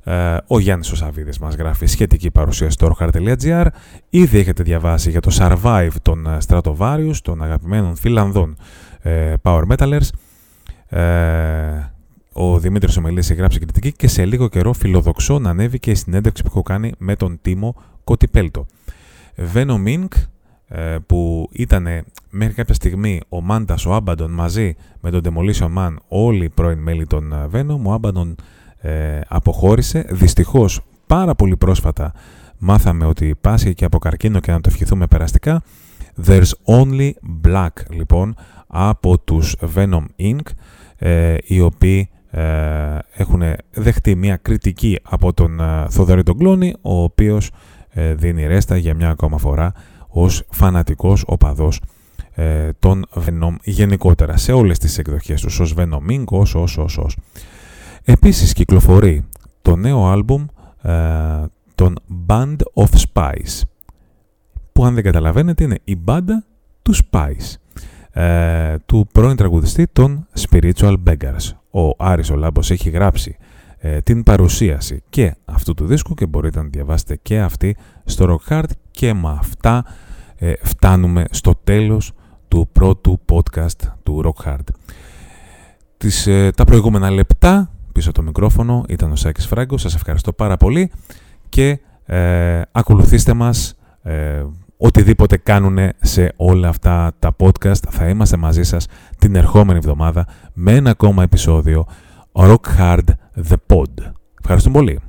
Ε, 0.08 0.36
ο 0.46 0.58
Γιάννης 0.58 0.92
ο 0.92 0.96
Σαββίδης 0.96 1.38
μας 1.38 1.54
γράφει 1.54 1.86
σχετική 1.86 2.30
παρουσία 2.30 2.70
στο 2.70 2.96
orchard.gr. 2.98 3.66
Ήδη 4.10 4.38
έχετε 4.38 4.62
διαβάσει 4.62 5.10
για 5.10 5.20
το 5.20 5.36
Survive 5.38 5.92
των 6.02 6.26
ε, 6.26 6.38
Stratovarius, 6.46 7.16
των 7.22 7.42
αγαπημένων 7.42 7.96
Φιλανδών 7.96 8.56
ε, 9.00 9.34
Power 9.42 9.62
Metalers. 9.68 10.08
ο 12.32 12.58
Δημήτρης 12.58 12.96
Ομελής 12.96 13.32
γράψει 13.32 13.58
κριτική 13.58 13.92
και 13.92 14.08
σε 14.08 14.24
λίγο 14.24 14.48
καιρό 14.48 14.72
φιλοδοξώ 14.72 15.38
να 15.38 15.50
ανέβει 15.50 15.78
και 15.78 15.90
η 15.90 15.94
συνέντευξη 15.94 16.42
που 16.42 16.48
έχω 16.52 16.62
κάνει 16.62 16.92
με 16.98 17.16
τον 17.16 17.38
Τίμο 17.42 17.74
Κωτιπέλτο. 18.04 18.66
Venom 19.54 19.86
Inc. 19.86 20.08
Ε, 20.68 20.96
που 21.06 21.48
ήταν 21.52 21.86
μέχρι 22.30 22.54
κάποια 22.54 22.74
στιγμή 22.74 23.20
ο 23.28 23.40
Μάντας, 23.40 23.86
ο 23.86 23.94
Άμπαντον 23.94 24.30
μαζί 24.30 24.76
με 25.00 25.10
τον 25.10 25.20
Demolition 25.24 25.74
Man 25.78 25.94
όλοι 26.08 26.44
οι 26.44 26.48
πρώην 26.48 26.78
μέλη 26.78 27.06
των 27.06 27.32
ε, 27.32 27.48
Venom 27.52 27.78
ο 27.82 27.92
Άμπαντον 27.92 28.34
ε, 28.86 29.20
αποχώρησε 29.28 30.06
δυστυχώς 30.10 30.80
πάρα 31.06 31.34
πολύ 31.34 31.56
πρόσφατα 31.56 32.12
μάθαμε 32.58 33.04
ότι 33.04 33.34
πάσχει 33.40 33.74
και 33.74 33.84
από 33.84 33.98
καρκίνο 33.98 34.40
και 34.40 34.52
να 34.52 34.60
το 34.60 34.68
ευχηθούμε 34.72 35.06
περαστικά 35.06 35.62
There's 36.26 36.50
Only 36.64 37.10
Black 37.46 37.68
λοιπόν 37.90 38.34
από 38.66 39.18
τους 39.18 39.56
Venom 39.74 40.04
Inc. 40.18 40.40
Ε, 40.96 41.36
οι 41.44 41.60
οποίοι 41.60 42.08
ε, 42.30 42.98
έχουν 43.16 43.42
δεχτεί 43.70 44.14
μια 44.14 44.36
κριτική 44.36 44.98
από 45.02 45.32
τον 45.32 45.60
ε, 45.60 45.86
Θοδωρή 45.88 46.22
τον 46.22 46.38
Κλόνη, 46.38 46.74
ο 46.82 47.02
οποίος 47.02 47.50
ε, 47.88 48.14
δίνει 48.14 48.46
ρέστα 48.46 48.76
για 48.76 48.94
μια 48.94 49.10
ακόμα 49.10 49.38
φορά 49.38 49.72
ως 50.08 50.42
φανατικός 50.50 51.24
οπαδός 51.26 51.80
ε, 52.34 52.68
των 52.78 53.06
Venom 53.14 53.54
γενικότερα 53.62 54.36
σε 54.36 54.52
όλες 54.52 54.78
τις 54.78 54.98
εκδοχές 54.98 55.40
τους, 55.40 55.60
ως 55.60 55.74
Venom 55.76 56.10
Inc. 56.10 56.24
ως, 56.24 56.54
ως, 56.54 56.78
ως, 56.78 56.98
ως. 56.98 57.16
Επίσης 58.08 58.52
κυκλοφορεί 58.52 59.24
το 59.62 59.76
νέο 59.76 60.06
άλμπουμ 60.06 60.46
ε, 60.82 60.92
των 61.74 61.98
Band 62.26 62.56
of 62.74 62.86
Spice, 63.12 63.60
που 64.72 64.84
αν 64.84 64.94
δεν 64.94 65.04
καταλαβαίνετε 65.04 65.64
είναι 65.64 65.78
η 65.84 65.96
μπάντα 65.96 66.44
του 66.82 66.94
Spice, 66.94 67.54
ε, 68.10 68.76
του 68.86 69.06
πρώην 69.12 69.36
τραγουδιστή 69.36 69.86
των 69.92 70.26
Spiritual 70.38 70.96
Beggars. 71.06 71.50
Ο 71.70 72.04
Άρης 72.04 72.30
ο 72.30 72.36
Λάμπος 72.36 72.70
έχει 72.70 72.90
γράψει 72.90 73.36
ε, 73.78 74.00
την 74.00 74.22
παρουσίαση 74.22 75.02
και 75.08 75.34
αυτού 75.44 75.74
του 75.74 75.86
δίσκου 75.86 76.14
και 76.14 76.26
μπορείτε 76.26 76.62
να 76.62 76.68
διαβάσετε 76.68 77.16
και 77.22 77.40
αυτή 77.40 77.76
στο 78.04 78.38
Rock 78.38 78.52
Hard 78.52 78.70
και 78.90 79.14
με 79.14 79.36
αυτά 79.38 79.84
ε, 80.36 80.52
φτάνουμε 80.62 81.24
στο 81.30 81.60
τέλος 81.64 82.12
του 82.48 82.68
πρώτου 82.72 83.20
podcast 83.32 83.88
του 84.02 84.22
Rock 84.24 84.50
Hard. 84.50 84.64
Τις, 85.96 86.26
ε, 86.26 86.50
τα 86.50 86.64
προηγούμενα 86.64 87.10
λεπτά 87.10 87.70
πίσω 87.96 88.12
το 88.12 88.22
μικρόφωνο 88.22 88.84
ήταν 88.88 89.12
ο 89.12 89.16
Σάκης 89.16 89.46
Φράγκος. 89.46 89.80
Σας 89.80 89.94
ευχαριστώ 89.94 90.32
πάρα 90.32 90.56
πολύ 90.56 90.90
και 91.48 91.80
ε, 92.04 92.60
ακολουθήστε 92.72 93.34
μας 93.34 93.78
ε, 94.02 94.44
οτιδήποτε 94.76 95.36
κάνουν 95.36 95.78
σε 96.00 96.32
όλα 96.36 96.68
αυτά 96.68 97.12
τα 97.18 97.36
podcast. 97.38 97.88
Θα 97.90 98.08
είμαστε 98.08 98.36
μαζί 98.36 98.62
σας 98.62 98.86
την 99.18 99.34
ερχόμενη 99.34 99.78
εβδομάδα 99.78 100.26
με 100.52 100.72
ένα 100.72 100.90
ακόμα 100.90 101.22
επεισόδιο 101.22 101.86
Rock 102.32 102.78
Hard 102.78 103.08
The 103.48 103.56
Pod. 103.66 104.12
Ευχαριστώ 104.40 104.70
πολύ. 104.70 105.00